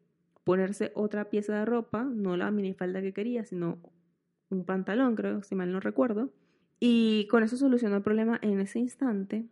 ponerse 0.44 0.92
otra 0.94 1.30
pieza 1.30 1.58
de 1.58 1.64
ropa, 1.64 2.04
no 2.04 2.36
la 2.36 2.50
minifalda 2.50 3.02
que 3.02 3.12
quería, 3.12 3.44
sino 3.44 3.78
un 4.50 4.64
pantalón, 4.64 5.16
creo, 5.16 5.42
si 5.42 5.54
mal 5.54 5.72
no 5.72 5.80
recuerdo, 5.80 6.30
y 6.86 7.28
con 7.28 7.42
eso 7.42 7.56
solucionó 7.56 7.96
el 7.96 8.02
problema 8.02 8.38
en 8.42 8.60
ese 8.60 8.78
instante. 8.78 9.46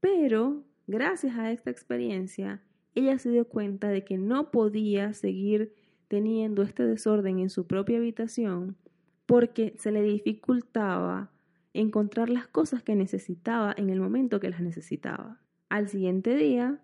Pero 0.00 0.62
gracias 0.86 1.38
a 1.38 1.50
esta 1.50 1.70
experiencia, 1.70 2.60
ella 2.94 3.18
se 3.18 3.30
dio 3.30 3.48
cuenta 3.48 3.88
de 3.88 4.04
que 4.04 4.18
no 4.18 4.50
podía 4.50 5.14
seguir 5.14 5.72
teniendo 6.08 6.60
este 6.60 6.84
desorden 6.84 7.38
en 7.38 7.48
su 7.48 7.66
propia 7.66 7.96
habitación 7.96 8.76
porque 9.24 9.74
se 9.78 9.92
le 9.92 10.02
dificultaba 10.02 11.32
encontrar 11.72 12.28
las 12.28 12.48
cosas 12.48 12.82
que 12.82 12.96
necesitaba 12.96 13.74
en 13.74 13.88
el 13.88 13.98
momento 13.98 14.38
que 14.38 14.50
las 14.50 14.60
necesitaba. 14.60 15.40
Al 15.70 15.88
siguiente 15.88 16.36
día, 16.36 16.82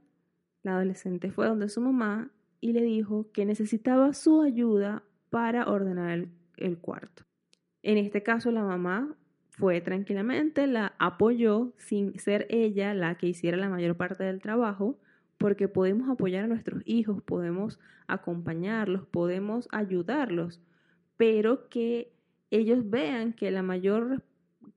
la 0.62 0.76
adolescente 0.76 1.30
fue 1.30 1.46
donde 1.46 1.68
su 1.68 1.82
mamá 1.82 2.30
y 2.62 2.72
le 2.72 2.80
dijo 2.80 3.30
que 3.32 3.44
necesitaba 3.44 4.14
su 4.14 4.40
ayuda 4.40 5.02
para 5.28 5.68
ordenar 5.68 6.12
el, 6.12 6.30
el 6.56 6.78
cuarto. 6.78 7.24
En 7.82 7.98
este 7.98 8.22
caso, 8.22 8.50
la 8.50 8.64
mamá 8.64 9.14
fue 9.58 9.80
tranquilamente, 9.80 10.68
la 10.68 10.94
apoyó 10.98 11.72
sin 11.78 12.16
ser 12.18 12.46
ella 12.48 12.94
la 12.94 13.16
que 13.16 13.26
hiciera 13.26 13.56
la 13.56 13.68
mayor 13.68 13.96
parte 13.96 14.22
del 14.22 14.40
trabajo, 14.40 14.98
porque 15.36 15.66
podemos 15.66 16.08
apoyar 16.08 16.44
a 16.44 16.48
nuestros 16.48 16.82
hijos, 16.86 17.22
podemos 17.22 17.80
acompañarlos, 18.06 19.06
podemos 19.06 19.68
ayudarlos, 19.72 20.60
pero 21.16 21.68
que 21.68 22.12
ellos 22.50 22.88
vean 22.88 23.32
que 23.32 23.50
la 23.50 23.62
mayor 23.62 24.22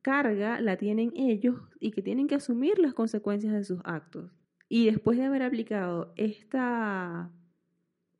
carga 0.01 0.59
la 0.59 0.77
tienen 0.77 1.13
ellos 1.15 1.61
y 1.79 1.91
que 1.91 2.01
tienen 2.01 2.27
que 2.27 2.35
asumir 2.35 2.79
las 2.79 2.95
consecuencias 2.95 3.53
de 3.53 3.63
sus 3.63 3.81
actos. 3.83 4.31
Y 4.67 4.85
después 4.85 5.17
de 5.17 5.25
haber 5.25 5.43
aplicado 5.43 6.11
esta, 6.15 7.29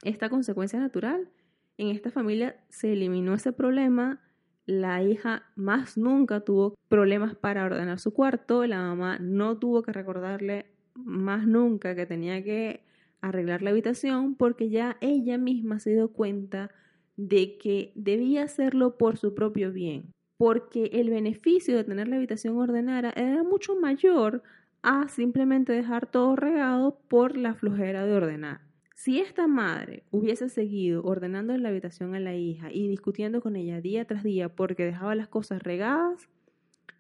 esta 0.04 0.30
consecuencia 0.30 0.80
natural, 0.80 1.30
en 1.78 1.88
esta 1.88 2.12
familia 2.12 2.56
se 2.70 2.94
eliminó 2.94 3.34
ese 3.34 3.52
problema 3.52 4.22
la 4.66 5.04
hija 5.04 5.44
más 5.56 5.98
nunca 5.98 6.42
tuvo 6.42 6.76
problemas 6.88 7.36
para 7.36 7.66
ordenar 7.66 8.00
su 8.00 8.14
cuarto, 8.14 8.66
la 8.66 8.80
mamá 8.82 9.18
no 9.20 9.58
tuvo 9.58 9.82
que 9.82 9.92
recordarle 9.92 10.66
más 10.96 11.48
nunca 11.48 11.96
que 11.96 12.06
tenía 12.06 12.44
que 12.44 12.84
arreglar 13.22 13.62
la 13.62 13.70
habitación 13.70 14.36
porque 14.36 14.70
ya 14.70 14.98
ella 15.02 15.38
misma 15.38 15.80
se 15.80 15.92
dio 15.92 16.12
cuenta 16.12 16.72
de 17.18 17.58
que 17.58 17.92
debía 17.96 18.44
hacerlo 18.44 18.98
por 18.98 19.18
su 19.18 19.36
propio 19.36 19.72
bien, 19.72 20.12
porque 20.38 20.90
el 20.94 21.10
beneficio 21.10 21.78
de 21.78 21.84
tener 21.84 22.08
la 22.08 22.16
habitación 22.16 22.58
ordenada 22.58 23.12
era 23.16 23.44
mucho 23.44 23.76
mayor 23.76 24.44
a 24.82 25.08
simplemente 25.08 25.74
dejar 25.74 26.10
todo 26.10 26.36
regado 26.36 27.00
por 27.08 27.38
la 27.38 27.54
flojera 27.54 28.06
de 28.06 28.14
ordenar. 28.14 28.71
Si 29.04 29.20
esta 29.20 29.48
madre 29.48 30.04
hubiese 30.12 30.48
seguido 30.48 31.02
ordenando 31.04 31.56
en 31.56 31.64
la 31.64 31.70
habitación 31.70 32.14
a 32.14 32.20
la 32.20 32.36
hija 32.36 32.72
y 32.72 32.88
discutiendo 32.88 33.42
con 33.42 33.56
ella 33.56 33.82
día 33.82 34.06
tras 34.06 34.24
día 34.24 34.50
porque 34.50 34.86
dejaba 34.86 35.16
las 35.16 35.28
cosas 35.28 35.64
regadas, 35.64 36.30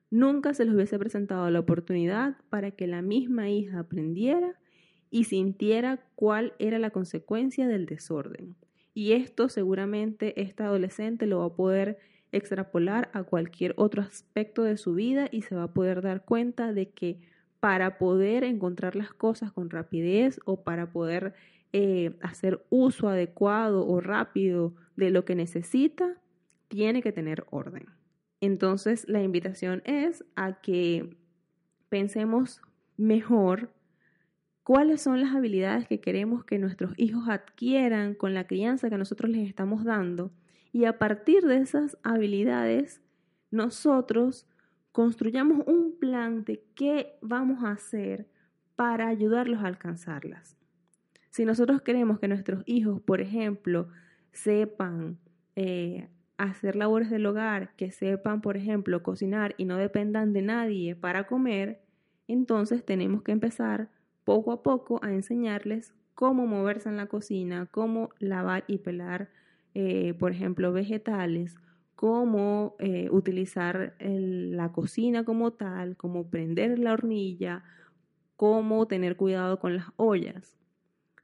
nunca 0.09 0.55
se 0.55 0.65
les 0.65 0.73
hubiese 0.73 0.97
presentado 0.97 1.47
la 1.51 1.59
oportunidad 1.59 2.37
para 2.49 2.71
que 2.71 2.87
la 2.87 3.03
misma 3.03 3.51
hija 3.51 3.77
aprendiera 3.77 4.59
y 5.11 5.25
sintiera 5.25 6.03
cuál 6.15 6.53
era 6.57 6.79
la 6.79 6.89
consecuencia 6.89 7.67
del 7.67 7.85
desorden. 7.85 8.55
Y 8.95 9.11
esto 9.11 9.47
seguramente 9.47 10.41
esta 10.41 10.65
adolescente 10.65 11.27
lo 11.27 11.41
va 11.41 11.45
a 11.45 11.55
poder 11.55 11.99
extrapolar 12.31 13.11
a 13.13 13.21
cualquier 13.21 13.75
otro 13.77 14.01
aspecto 14.01 14.63
de 14.63 14.77
su 14.77 14.95
vida 14.95 15.29
y 15.31 15.43
se 15.43 15.53
va 15.53 15.65
a 15.65 15.73
poder 15.75 16.01
dar 16.01 16.25
cuenta 16.25 16.73
de 16.73 16.89
que 16.89 17.19
para 17.59 17.99
poder 17.99 18.43
encontrar 18.43 18.95
las 18.95 19.13
cosas 19.13 19.51
con 19.51 19.69
rapidez 19.69 20.39
o 20.45 20.63
para 20.63 20.91
poder 20.91 21.35
eh, 21.73 22.17
hacer 22.21 22.65
uso 22.69 23.07
adecuado 23.07 23.87
o 23.87 24.01
rápido 24.01 24.75
de 24.95 25.09
lo 25.09 25.25
que 25.25 25.35
necesita, 25.35 26.21
tiene 26.67 27.01
que 27.01 27.11
tener 27.11 27.45
orden. 27.49 27.85
Entonces 28.41 29.07
la 29.07 29.21
invitación 29.21 29.81
es 29.85 30.25
a 30.35 30.61
que 30.61 31.17
pensemos 31.89 32.61
mejor 32.97 33.73
cuáles 34.63 35.01
son 35.01 35.21
las 35.21 35.35
habilidades 35.35 35.87
que 35.87 36.01
queremos 36.01 36.43
que 36.43 36.59
nuestros 36.59 36.93
hijos 36.97 37.29
adquieran 37.29 38.15
con 38.15 38.33
la 38.33 38.47
crianza 38.47 38.89
que 38.89 38.97
nosotros 38.97 39.31
les 39.31 39.47
estamos 39.47 39.83
dando 39.83 40.31
y 40.71 40.85
a 40.85 40.97
partir 40.97 41.43
de 41.43 41.57
esas 41.57 41.97
habilidades 42.03 43.01
nosotros 43.49 44.47
construyamos 44.91 45.65
un 45.67 45.97
plan 45.99 46.43
de 46.43 46.63
qué 46.75 47.17
vamos 47.21 47.63
a 47.63 47.71
hacer 47.71 48.27
para 48.75 49.07
ayudarlos 49.07 49.63
a 49.63 49.67
alcanzarlas. 49.67 50.60
Si 51.31 51.45
nosotros 51.45 51.81
queremos 51.81 52.19
que 52.19 52.27
nuestros 52.27 52.61
hijos, 52.65 53.01
por 53.01 53.21
ejemplo, 53.21 53.87
sepan 54.33 55.17
eh, 55.55 56.09
hacer 56.37 56.75
labores 56.75 57.09
del 57.09 57.25
hogar, 57.25 57.73
que 57.77 57.89
sepan, 57.91 58.41
por 58.41 58.57
ejemplo, 58.57 59.01
cocinar 59.01 59.55
y 59.57 59.63
no 59.63 59.77
dependan 59.77 60.33
de 60.33 60.41
nadie 60.41 60.93
para 60.93 61.27
comer, 61.27 61.81
entonces 62.27 62.85
tenemos 62.85 63.23
que 63.23 63.31
empezar 63.31 63.89
poco 64.25 64.51
a 64.51 64.61
poco 64.61 64.99
a 65.03 65.11
enseñarles 65.11 65.93
cómo 66.15 66.47
moverse 66.47 66.89
en 66.89 66.97
la 66.97 67.07
cocina, 67.07 67.65
cómo 67.71 68.09
lavar 68.19 68.65
y 68.67 68.79
pelar, 68.79 69.29
eh, 69.73 70.13
por 70.19 70.33
ejemplo, 70.33 70.73
vegetales, 70.73 71.55
cómo 71.95 72.75
eh, 72.79 73.07
utilizar 73.09 73.95
la 73.99 74.73
cocina 74.73 75.23
como 75.23 75.51
tal, 75.51 75.95
cómo 75.95 76.29
prender 76.29 76.77
la 76.77 76.91
hornilla, 76.91 77.63
cómo 78.35 78.85
tener 78.87 79.15
cuidado 79.15 79.59
con 79.59 79.77
las 79.77 79.85
ollas. 79.95 80.60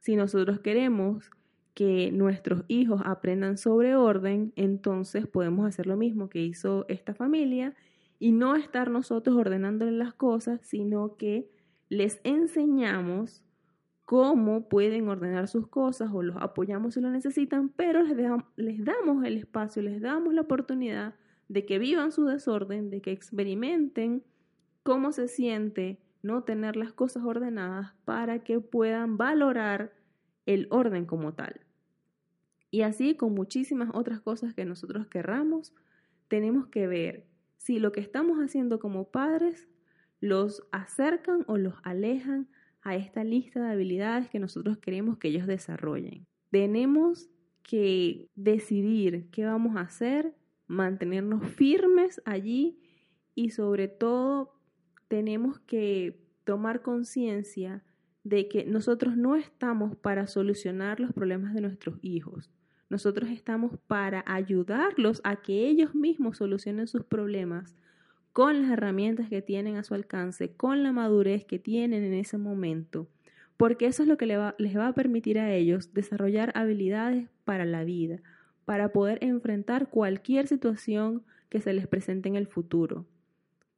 Si 0.00 0.16
nosotros 0.16 0.60
queremos 0.60 1.30
que 1.74 2.10
nuestros 2.10 2.64
hijos 2.66 3.02
aprendan 3.04 3.56
sobre 3.56 3.94
orden, 3.94 4.52
entonces 4.56 5.26
podemos 5.26 5.66
hacer 5.66 5.86
lo 5.86 5.96
mismo 5.96 6.28
que 6.28 6.42
hizo 6.42 6.84
esta 6.88 7.14
familia 7.14 7.74
y 8.18 8.32
no 8.32 8.56
estar 8.56 8.90
nosotros 8.90 9.36
ordenándoles 9.36 9.94
las 9.94 10.12
cosas, 10.12 10.60
sino 10.62 11.16
que 11.16 11.48
les 11.88 12.20
enseñamos 12.24 13.44
cómo 14.04 14.68
pueden 14.68 15.08
ordenar 15.08 15.48
sus 15.48 15.68
cosas 15.68 16.10
o 16.12 16.22
los 16.22 16.36
apoyamos 16.38 16.94
si 16.94 17.00
lo 17.00 17.10
necesitan, 17.10 17.68
pero 17.68 18.02
les, 18.02 18.16
les 18.56 18.84
damos 18.84 19.24
el 19.24 19.36
espacio, 19.36 19.82
les 19.82 20.00
damos 20.00 20.34
la 20.34 20.40
oportunidad 20.40 21.14
de 21.48 21.64
que 21.64 21.78
vivan 21.78 22.10
su 22.10 22.24
desorden, 22.24 22.90
de 22.90 23.02
que 23.02 23.12
experimenten 23.12 24.24
cómo 24.82 25.12
se 25.12 25.28
siente 25.28 26.00
no 26.22 26.44
tener 26.44 26.76
las 26.76 26.92
cosas 26.92 27.24
ordenadas 27.24 27.92
para 28.04 28.42
que 28.42 28.60
puedan 28.60 29.16
valorar 29.16 29.92
el 30.46 30.66
orden 30.70 31.06
como 31.06 31.34
tal. 31.34 31.60
Y 32.70 32.82
así 32.82 33.16
con 33.16 33.34
muchísimas 33.34 33.90
otras 33.94 34.20
cosas 34.20 34.54
que 34.54 34.64
nosotros 34.64 35.06
querramos, 35.06 35.74
tenemos 36.28 36.66
que 36.66 36.86
ver 36.86 37.26
si 37.56 37.78
lo 37.78 37.92
que 37.92 38.00
estamos 38.00 38.38
haciendo 38.38 38.78
como 38.78 39.10
padres 39.10 39.68
los 40.20 40.66
acercan 40.72 41.44
o 41.46 41.56
los 41.56 41.74
alejan 41.82 42.48
a 42.82 42.96
esta 42.96 43.24
lista 43.24 43.60
de 43.60 43.72
habilidades 43.72 44.28
que 44.28 44.38
nosotros 44.38 44.78
queremos 44.78 45.18
que 45.18 45.28
ellos 45.28 45.46
desarrollen. 45.46 46.26
Tenemos 46.50 47.28
que 47.62 48.28
decidir 48.34 49.28
qué 49.30 49.44
vamos 49.44 49.76
a 49.76 49.82
hacer, 49.82 50.34
mantenernos 50.66 51.46
firmes 51.52 52.22
allí 52.24 52.78
y 53.34 53.50
sobre 53.50 53.88
todo 53.88 54.57
tenemos 55.08 55.58
que 55.60 56.20
tomar 56.44 56.82
conciencia 56.82 57.82
de 58.24 58.48
que 58.48 58.64
nosotros 58.64 59.16
no 59.16 59.36
estamos 59.36 59.96
para 59.96 60.26
solucionar 60.26 61.00
los 61.00 61.12
problemas 61.12 61.54
de 61.54 61.62
nuestros 61.62 61.98
hijos. 62.02 62.50
Nosotros 62.90 63.30
estamos 63.30 63.78
para 63.86 64.24
ayudarlos 64.26 65.20
a 65.24 65.36
que 65.36 65.66
ellos 65.68 65.94
mismos 65.94 66.38
solucionen 66.38 66.86
sus 66.86 67.04
problemas 67.04 67.74
con 68.32 68.62
las 68.62 68.70
herramientas 68.70 69.28
que 69.28 69.42
tienen 69.42 69.76
a 69.76 69.82
su 69.82 69.94
alcance, 69.94 70.52
con 70.52 70.82
la 70.82 70.92
madurez 70.92 71.44
que 71.44 71.58
tienen 71.58 72.04
en 72.04 72.14
ese 72.14 72.38
momento, 72.38 73.08
porque 73.56 73.86
eso 73.86 74.02
es 74.02 74.08
lo 74.08 74.16
que 74.16 74.26
les 74.26 74.38
va, 74.38 74.86
a 74.86 74.94
permitir 74.94 75.38
a 75.38 75.52
ellos 75.52 75.92
desarrollar 75.92 76.52
habilidades 76.54 77.28
para 77.44 77.64
la 77.64 77.84
vida, 77.84 78.20
para 78.64 78.92
poder 78.92 79.18
enfrentar 79.22 79.90
cualquier 79.90 80.46
situación 80.46 81.24
que 81.48 81.60
se 81.60 81.72
les 81.72 81.86
presente 81.86 82.28
en 82.28 82.36
el 82.36 82.46
futuro. 82.46 83.06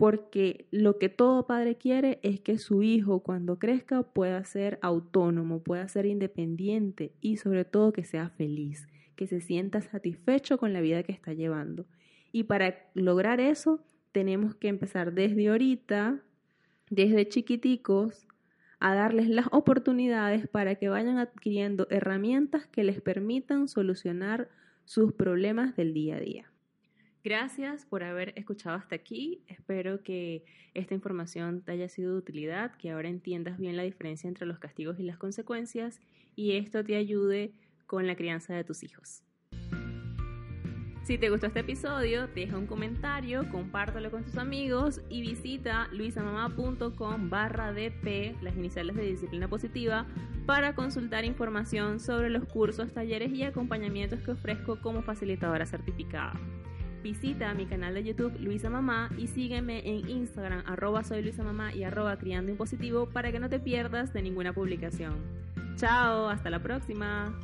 Porque 0.00 0.64
lo 0.70 0.96
que 0.96 1.10
todo 1.10 1.46
padre 1.46 1.76
quiere 1.76 2.20
es 2.22 2.40
que 2.40 2.56
su 2.56 2.82
hijo 2.82 3.20
cuando 3.20 3.58
crezca 3.58 4.02
pueda 4.02 4.42
ser 4.46 4.78
autónomo, 4.80 5.62
pueda 5.62 5.86
ser 5.88 6.06
independiente 6.06 7.12
y 7.20 7.36
sobre 7.36 7.66
todo 7.66 7.92
que 7.92 8.04
sea 8.04 8.30
feliz, 8.30 8.88
que 9.14 9.26
se 9.26 9.42
sienta 9.42 9.82
satisfecho 9.82 10.56
con 10.56 10.72
la 10.72 10.80
vida 10.80 11.02
que 11.02 11.12
está 11.12 11.34
llevando. 11.34 11.84
Y 12.32 12.44
para 12.44 12.78
lograr 12.94 13.40
eso, 13.40 13.84
tenemos 14.10 14.54
que 14.54 14.68
empezar 14.68 15.12
desde 15.12 15.50
ahorita, 15.50 16.22
desde 16.88 17.28
chiquiticos, 17.28 18.26
a 18.78 18.94
darles 18.94 19.28
las 19.28 19.48
oportunidades 19.52 20.48
para 20.48 20.76
que 20.76 20.88
vayan 20.88 21.18
adquiriendo 21.18 21.86
herramientas 21.90 22.66
que 22.66 22.84
les 22.84 23.02
permitan 23.02 23.68
solucionar 23.68 24.48
sus 24.86 25.12
problemas 25.12 25.76
del 25.76 25.92
día 25.92 26.16
a 26.16 26.20
día. 26.20 26.49
Gracias 27.22 27.84
por 27.84 28.02
haber 28.02 28.32
escuchado 28.36 28.76
hasta 28.76 28.94
aquí. 28.94 29.42
Espero 29.46 30.02
que 30.02 30.44
esta 30.72 30.94
información 30.94 31.62
te 31.62 31.72
haya 31.72 31.88
sido 31.88 32.12
de 32.12 32.18
utilidad, 32.18 32.74
que 32.76 32.90
ahora 32.90 33.08
entiendas 33.08 33.58
bien 33.58 33.76
la 33.76 33.82
diferencia 33.82 34.28
entre 34.28 34.46
los 34.46 34.58
castigos 34.58 34.98
y 34.98 35.02
las 35.02 35.18
consecuencias 35.18 36.00
y 36.34 36.56
esto 36.56 36.82
te 36.82 36.96
ayude 36.96 37.52
con 37.86 38.06
la 38.06 38.16
crianza 38.16 38.54
de 38.54 38.64
tus 38.64 38.82
hijos. 38.82 39.22
Si 41.02 41.18
te 41.18 41.28
gustó 41.28 41.48
este 41.48 41.60
episodio, 41.60 42.28
deja 42.28 42.56
un 42.56 42.66
comentario, 42.66 43.50
compártelo 43.50 44.10
con 44.10 44.22
tus 44.22 44.38
amigos 44.38 45.00
y 45.08 45.22
visita 45.22 45.88
luisamamá.com 45.92 47.30
barra 47.30 47.72
DP, 47.72 48.40
las 48.42 48.56
iniciales 48.56 48.94
de 48.96 49.06
disciplina 49.06 49.48
positiva, 49.48 50.06
para 50.46 50.74
consultar 50.74 51.24
información 51.24 51.98
sobre 52.00 52.30
los 52.30 52.44
cursos, 52.44 52.92
talleres 52.92 53.32
y 53.32 53.42
acompañamientos 53.42 54.20
que 54.20 54.30
ofrezco 54.30 54.80
como 54.80 55.02
facilitadora 55.02 55.66
certificada. 55.66 56.32
Visita 57.02 57.54
mi 57.54 57.66
canal 57.66 57.94
de 57.94 58.04
YouTube 58.04 58.38
Luisa 58.40 58.68
Mamá 58.68 59.10
y 59.16 59.26
sígueme 59.26 59.80
en 59.88 60.08
Instagram 60.08 60.62
arroba 60.66 61.02
soy 61.02 61.22
Luisa 61.22 61.44
y 61.74 61.82
arroba 61.82 62.18
criando 62.18 62.50
impositivo 62.50 63.08
para 63.08 63.32
que 63.32 63.38
no 63.38 63.48
te 63.48 63.58
pierdas 63.58 64.12
de 64.12 64.22
ninguna 64.22 64.52
publicación. 64.52 65.16
Chao, 65.76 66.28
hasta 66.28 66.50
la 66.50 66.62
próxima. 66.62 67.34